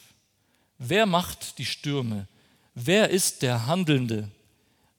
Wer 0.78 1.08
macht 1.08 1.58
die 1.58 1.66
Stürme? 1.66 2.28
Wer 2.76 3.10
ist 3.10 3.42
der 3.42 3.66
Handelnde? 3.66 4.30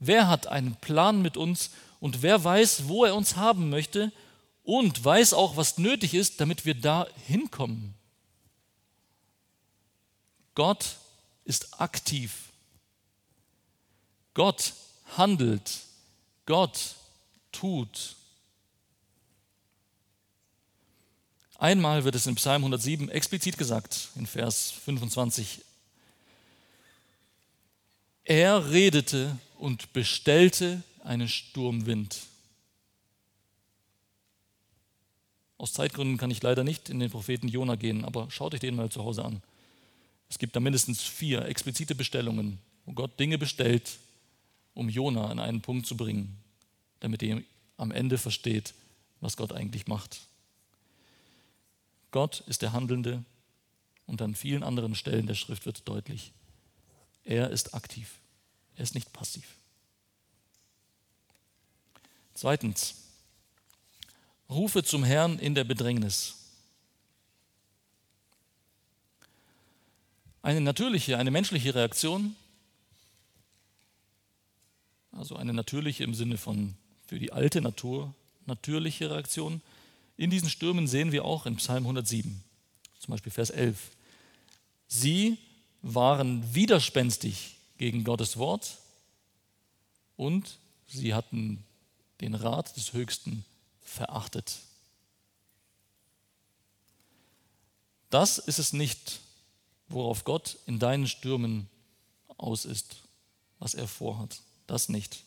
Wer 0.01 0.27
hat 0.27 0.49
einen 0.49 0.75
Plan 0.75 1.23
mit 1.23 1.37
uns 1.37 1.71
und 2.01 2.23
wer 2.23 2.43
weiß, 2.43 2.89
wo 2.89 3.05
er 3.05 3.15
uns 3.15 3.37
haben 3.37 3.71
möchte 3.71 4.13
und 4.65 5.05
weiß 5.05 5.35
auch, 5.35 5.57
was 5.57 5.79
nötig 5.79 6.15
ist, 6.15 6.41
damit 6.41 6.65
wir 6.65 6.75
da 6.75 7.07
hinkommen? 7.27 7.95
Gott 10.57 10.97
ist 11.45 11.81
aktiv. 11.81 12.48
Gott 14.39 14.73
handelt. 15.17 15.81
Gott 16.47 16.95
tut. 17.51 18.15
Einmal 21.57 22.05
wird 22.05 22.15
es 22.15 22.29
in 22.29 22.37
Psalm 22.37 22.63
107 22.63 23.09
explizit 23.09 23.59
gesagt, 23.59 24.11
in 24.15 24.29
Vers 24.29 24.71
25 24.71 25.65
er 28.23 28.71
redete 28.71 29.37
und 29.59 29.93
bestellte 29.93 30.85
einen 31.03 31.29
Sturmwind. 31.29 32.21
Aus 35.57 35.73
Zeitgründen 35.73 36.17
kann 36.17 36.31
ich 36.31 36.45
leider 36.45 36.63
nicht 36.63 36.91
in 36.91 37.01
den 37.01 37.11
Propheten 37.11 37.49
Jona 37.49 37.75
gehen, 37.75 38.05
aber 38.05 38.31
schaut 38.31 38.55
euch 38.55 38.61
den 38.61 38.77
mal 38.77 38.89
zu 38.89 39.03
Hause 39.03 39.25
an. 39.25 39.43
Es 40.31 40.39
gibt 40.39 40.55
da 40.55 40.61
mindestens 40.61 41.03
vier 41.03 41.45
explizite 41.47 41.97
Bestellungen, 41.97 42.61
wo 42.87 42.93
Gott 42.93 43.19
Dinge 43.19 43.37
bestellt, 43.37 43.99
um 44.79 44.89
Jona 44.89 45.27
an 45.29 45.41
einen 45.41 45.61
Punkt 45.61 45.87
zu 45.87 45.97
bringen, 45.97 46.39
damit 47.01 47.23
er 47.23 47.43
am 47.77 47.91
Ende 47.91 48.17
versteht, 48.17 48.75
was 49.21 49.37
Gott 49.37 49.53
eigentlich 49.53 49.89
macht. 49.89 50.21
Gott 52.13 52.41
ist 52.47 52.63
der 52.63 52.73
Handelnde 52.73 53.25
und 54.07 54.23
an 54.23 54.35
vielen 54.35 54.63
anderen 54.63 54.95
Stellen 54.95 55.27
der 55.27 55.35
Schrift 55.35 55.67
wird 55.67 55.87
deutlich, 55.89 56.33
er 57.25 57.51
ist 57.51 57.75
aktiv. 57.75 58.21
Er 58.77 58.85
ist 58.85 58.95
nicht 58.95 59.13
passiv. 59.13 59.45
Zweitens, 62.33 62.95
rufe 64.49 64.85
zum 64.85 65.03
Herrn 65.03 65.41
in 65.41 65.57
der 65.57 65.65
Bedrängnis. 65.65 66.37
Eine 70.41 70.61
natürliche, 70.61 71.19
eine 71.19 71.33
menschliche 71.33 71.75
Reaktion, 71.75 72.37
also 75.13 75.37
eine 75.37 75.53
natürliche 75.53 76.05
im 76.05 76.15
Sinne 76.15 76.39
von 76.39 76.75
für 77.07 77.19
die 77.19 77.33
alte 77.33 77.61
Natur, 77.61 78.15
natürliche 78.47 79.11
Reaktion. 79.11 79.63
In 80.17 80.31
diesen 80.31 80.51
Stürmen 80.51 80.87
sehen 80.87 81.13
wir 81.13 81.25
auch 81.25 81.47
in 81.47 81.57
Psalm 81.57 81.85
107, 81.85 82.43
zum 82.99 83.13
Beispiel 83.13 83.33
Vers 83.33 83.51
11. 83.51 83.91
Sie 84.89 85.39
waren 85.83 86.55
widerspenstig 86.55 87.57
gegen 87.79 88.05
Gottes 88.05 88.37
Wort 88.37 88.79
und 90.17 90.59
sie 90.87 91.15
hatten 91.15 91.65
den 92.21 92.35
Rat 92.35 92.77
des 92.77 92.93
Höchsten 92.93 93.45
verachtet. 93.81 94.59
Das 98.11 98.39
ist 98.39 98.59
es 98.59 98.73
nicht, 98.73 99.21
worauf 99.89 100.25
Gott 100.25 100.59
in 100.67 100.79
deinen 100.79 101.07
Stürmen 101.07 101.69
aus 102.39 102.65
ist, 102.65 102.97
was 103.59 103.75
er 103.75 103.87
vorhat. 103.87 104.41
Das 104.69 104.89
nicht. 104.89 105.25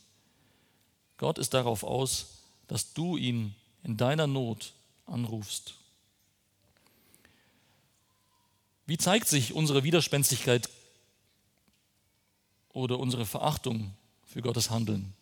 Gott 1.17 1.37
ist 1.37 1.53
darauf 1.53 1.83
aus, 1.83 2.37
dass 2.67 2.93
du 2.93 3.17
ihn 3.17 3.53
in 3.83 3.97
deiner 3.97 4.27
Not 4.27 4.71
anrufst. 5.05 5.73
Wie 8.85 8.97
zeigt 8.97 9.27
sich 9.27 9.53
unsere 9.53 9.83
Widerspenstigkeit 9.83 10.69
oder 12.69 12.99
unsere 12.99 13.25
Verachtung 13.25 13.93
für 14.25 14.41
Gottes 14.41 14.69
Handeln? 14.69 15.13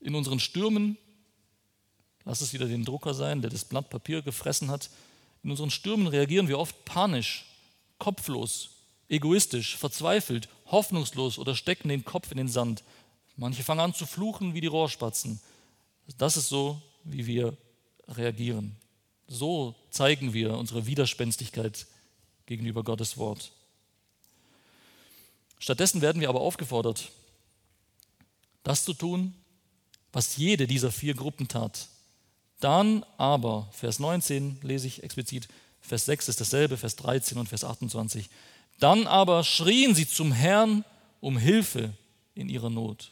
In 0.00 0.14
unseren 0.14 0.40
Stürmen, 0.40 0.98
lass 2.24 2.42
es 2.42 2.52
wieder 2.52 2.66
den 2.66 2.84
Drucker 2.84 3.14
sein, 3.14 3.40
der 3.40 3.50
das 3.50 3.64
Blatt 3.64 3.88
Papier 3.88 4.20
gefressen 4.22 4.70
hat, 4.70 4.90
in 5.42 5.50
unseren 5.50 5.70
Stürmen 5.70 6.06
reagieren 6.06 6.48
wir 6.48 6.58
oft 6.58 6.84
panisch, 6.84 7.46
kopflos, 7.98 8.70
egoistisch, 9.08 9.76
verzweifelt, 9.76 10.48
hoffnungslos 10.74 11.38
oder 11.38 11.54
stecken 11.54 11.88
den 11.88 12.04
Kopf 12.04 12.30
in 12.30 12.36
den 12.36 12.48
Sand. 12.48 12.84
Manche 13.36 13.64
fangen 13.64 13.80
an 13.80 13.94
zu 13.94 14.04
fluchen 14.04 14.52
wie 14.54 14.60
die 14.60 14.66
Rohrspatzen. 14.66 15.40
Das 16.18 16.36
ist 16.36 16.48
so, 16.48 16.80
wie 17.04 17.26
wir 17.26 17.56
reagieren. 18.08 18.76
So 19.26 19.74
zeigen 19.90 20.34
wir 20.34 20.56
unsere 20.58 20.86
Widerspenstigkeit 20.86 21.86
gegenüber 22.46 22.84
Gottes 22.84 23.16
Wort. 23.16 23.52
Stattdessen 25.58 26.02
werden 26.02 26.20
wir 26.20 26.28
aber 26.28 26.42
aufgefordert, 26.42 27.10
das 28.64 28.84
zu 28.84 28.92
tun, 28.92 29.34
was 30.12 30.36
jede 30.36 30.66
dieser 30.66 30.92
vier 30.92 31.14
Gruppen 31.14 31.48
tat. 31.48 31.88
Dann 32.60 33.04
aber, 33.16 33.68
Vers 33.72 33.98
19 33.98 34.58
lese 34.62 34.86
ich 34.86 35.02
explizit, 35.02 35.48
Vers 35.80 36.06
6 36.06 36.28
ist 36.28 36.40
dasselbe, 36.40 36.76
Vers 36.76 36.96
13 36.96 37.38
und 37.38 37.48
Vers 37.48 37.64
28. 37.64 38.28
Dann 38.84 39.06
aber 39.06 39.44
schrien 39.44 39.94
sie 39.94 40.06
zum 40.06 40.30
Herrn 40.30 40.84
um 41.22 41.38
Hilfe 41.38 41.94
in 42.34 42.50
ihrer 42.50 42.68
Not. 42.68 43.10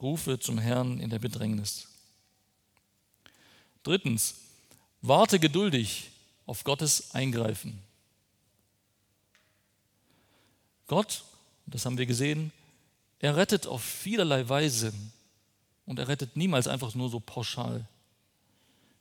Rufe 0.00 0.40
zum 0.40 0.56
Herrn 0.56 0.98
in 1.00 1.10
der 1.10 1.18
Bedrängnis. 1.18 1.86
Drittens, 3.82 4.36
warte 5.02 5.38
geduldig 5.38 6.12
auf 6.46 6.64
Gottes 6.64 7.14
Eingreifen. 7.14 7.78
Gott, 10.86 11.24
das 11.66 11.84
haben 11.84 11.98
wir 11.98 12.06
gesehen, 12.06 12.52
er 13.18 13.36
rettet 13.36 13.66
auf 13.66 13.84
vielerlei 13.84 14.48
Weise 14.48 14.94
und 15.84 15.98
er 15.98 16.08
rettet 16.08 16.38
niemals 16.38 16.68
einfach 16.68 16.94
nur 16.94 17.10
so 17.10 17.20
pauschal. 17.20 17.86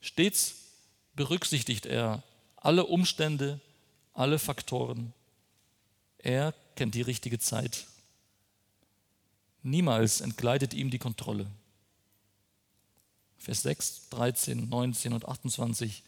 Stets 0.02 0.56
berücksichtigt 1.16 1.86
er 1.86 2.24
alle 2.58 2.86
Umstände, 2.86 3.60
alle 4.14 4.40
Faktoren. 4.40 5.14
Er 6.18 6.54
kennt 6.76 6.96
die 6.96 7.02
richtige 7.02 7.40
Zeit. 7.40 7.86
Niemals 9.64 10.22
entgleitet 10.22 10.74
ihm 10.74 10.90
die 10.90 11.00
Kontrolle. 11.00 11.48
Vers 13.38 13.62
6, 13.64 14.10
13, 14.10 14.70
19 14.70 15.14
und 15.14 15.28
28 15.28 16.04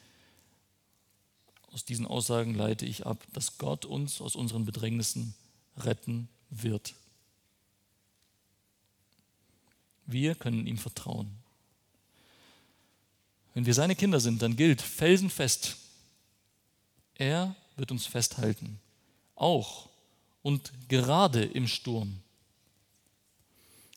aus 1.73 1.85
diesen 1.85 2.05
Aussagen 2.05 2.53
leite 2.53 2.85
ich 2.85 3.07
ab, 3.07 3.25
dass 3.33 3.57
Gott 3.57 3.85
uns 3.85 4.21
aus 4.21 4.35
unseren 4.35 4.63
Bedrängnissen 4.63 5.33
retten 5.75 6.29
wird. 6.51 6.93
Wir 10.05 10.35
können 10.35 10.67
ihm 10.67 10.77
vertrauen. 10.77 11.42
Wenn 13.53 13.65
wir 13.65 13.73
seine 13.73 13.95
Kinder 13.95 14.19
sind, 14.19 14.41
dann 14.41 14.55
gilt 14.55 14.81
felsenfest, 14.81 15.77
er 17.15 17.55
wird 17.75 17.91
uns 17.91 18.05
festhalten, 18.05 18.79
auch 19.35 19.89
und 20.41 20.71
gerade 20.89 21.43
im 21.43 21.67
Sturm. 21.67 22.19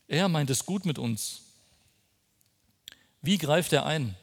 Er 0.08 0.28
meint 0.28 0.50
es 0.50 0.64
gut 0.64 0.86
mit 0.86 0.98
uns. 0.98 1.42
Wie 3.22 3.38
greift 3.38 3.72
er 3.72 3.86
ein? 3.86 4.14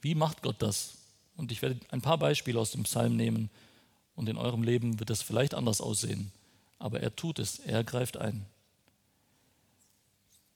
Wie 0.00 0.14
macht 0.14 0.42
Gott 0.42 0.56
das? 0.60 0.94
Und 1.36 1.50
ich 1.50 1.62
werde 1.62 1.80
ein 1.90 2.00
paar 2.00 2.18
Beispiele 2.18 2.60
aus 2.60 2.70
dem 2.70 2.84
Psalm 2.84 3.16
nehmen 3.16 3.50
und 4.14 4.28
in 4.28 4.36
eurem 4.36 4.62
Leben 4.62 5.00
wird 5.00 5.10
das 5.10 5.22
vielleicht 5.22 5.54
anders 5.54 5.80
aussehen. 5.80 6.30
Aber 6.78 7.00
er 7.00 7.14
tut 7.16 7.38
es, 7.38 7.58
er 7.58 7.82
greift 7.82 8.16
ein. 8.16 8.46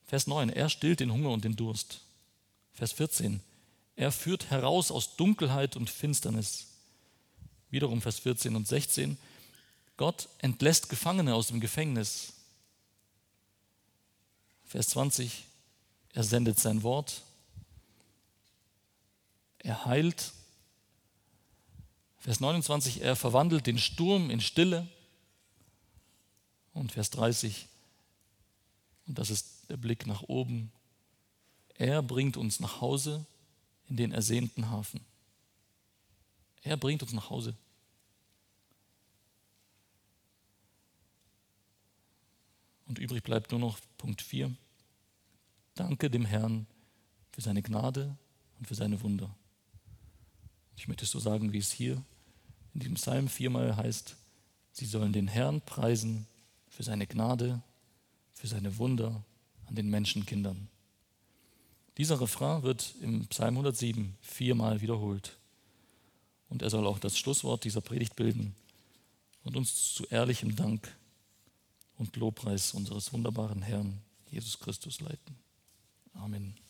Vers 0.05 0.27
9, 0.27 0.49
er 0.49 0.69
stillt 0.69 0.99
den 0.99 1.11
Hunger 1.11 1.29
und 1.29 1.43
den 1.43 1.55
Durst. 1.55 2.01
Vers 2.73 2.93
14, 2.93 3.41
er 3.95 4.11
führt 4.11 4.49
heraus 4.49 4.91
aus 4.91 5.15
Dunkelheit 5.15 5.75
und 5.75 5.89
Finsternis. 5.89 6.67
Wiederum 7.69 8.01
Vers 8.01 8.19
14 8.19 8.55
und 8.55 8.67
16, 8.67 9.17
Gott 9.97 10.27
entlässt 10.39 10.89
Gefangene 10.89 11.35
aus 11.35 11.47
dem 11.47 11.59
Gefängnis. 11.59 12.33
Vers 14.65 14.89
20, 14.89 15.45
er 16.13 16.23
sendet 16.23 16.59
sein 16.59 16.83
Wort, 16.83 17.23
er 19.59 19.85
heilt. 19.85 20.33
Vers 22.17 22.39
29, 22.39 23.01
er 23.01 23.15
verwandelt 23.15 23.67
den 23.67 23.77
Sturm 23.77 24.29
in 24.29 24.41
Stille. 24.41 24.87
Und 26.73 26.91
Vers 26.91 27.09
30, 27.11 27.67
und 29.07 29.17
das 29.17 29.29
ist 29.29 29.69
der 29.69 29.77
Blick 29.77 30.07
nach 30.07 30.23
oben, 30.23 30.71
er 31.75 32.01
bringt 32.01 32.37
uns 32.37 32.59
nach 32.59 32.81
Hause 32.81 33.25
in 33.91 33.97
den 33.97 34.13
ersehnten 34.13 34.69
Hafen. 34.69 35.01
Er 36.63 36.77
bringt 36.77 37.03
uns 37.03 37.11
nach 37.11 37.29
Hause. 37.29 37.57
Und 42.87 42.99
übrig 42.99 43.21
bleibt 43.21 43.51
nur 43.51 43.59
noch 43.59 43.79
Punkt 43.97 44.21
4. 44.21 44.55
Danke 45.75 46.09
dem 46.09 46.23
Herrn 46.23 46.67
für 47.33 47.41
seine 47.41 47.61
Gnade 47.61 48.17
und 48.59 48.67
für 48.69 48.75
seine 48.75 49.01
Wunder. 49.01 49.35
Ich 50.77 50.87
möchte 50.87 51.03
es 51.03 51.11
so 51.11 51.19
sagen, 51.19 51.51
wie 51.51 51.57
es 51.57 51.73
hier 51.73 52.01
in 52.73 52.79
diesem 52.79 52.95
Psalm 52.95 53.27
viermal 53.27 53.75
heißt, 53.75 54.15
sie 54.71 54.85
sollen 54.85 55.11
den 55.11 55.27
Herrn 55.27 55.59
preisen 55.59 56.27
für 56.69 56.83
seine 56.83 57.07
Gnade, 57.07 57.61
für 58.35 58.47
seine 58.47 58.77
Wunder 58.77 59.21
an 59.65 59.75
den 59.75 59.89
Menschenkindern. 59.89 60.69
Dieser 61.97 62.19
Refrain 62.21 62.63
wird 62.63 62.95
im 63.01 63.27
Psalm 63.27 63.55
107 63.55 64.15
viermal 64.21 64.81
wiederholt. 64.81 65.37
Und 66.49 66.61
er 66.61 66.69
soll 66.69 66.85
auch 66.87 66.99
das 66.99 67.17
Schlusswort 67.17 67.63
dieser 67.63 67.81
Predigt 67.81 68.15
bilden 68.15 68.55
und 69.43 69.55
uns 69.55 69.93
zu 69.93 70.05
ehrlichem 70.07 70.55
Dank 70.55 70.95
und 71.97 72.15
Lobpreis 72.15 72.73
unseres 72.73 73.13
wunderbaren 73.13 73.61
Herrn 73.61 74.01
Jesus 74.29 74.59
Christus 74.59 74.99
leiten. 75.01 75.35
Amen. 76.13 76.60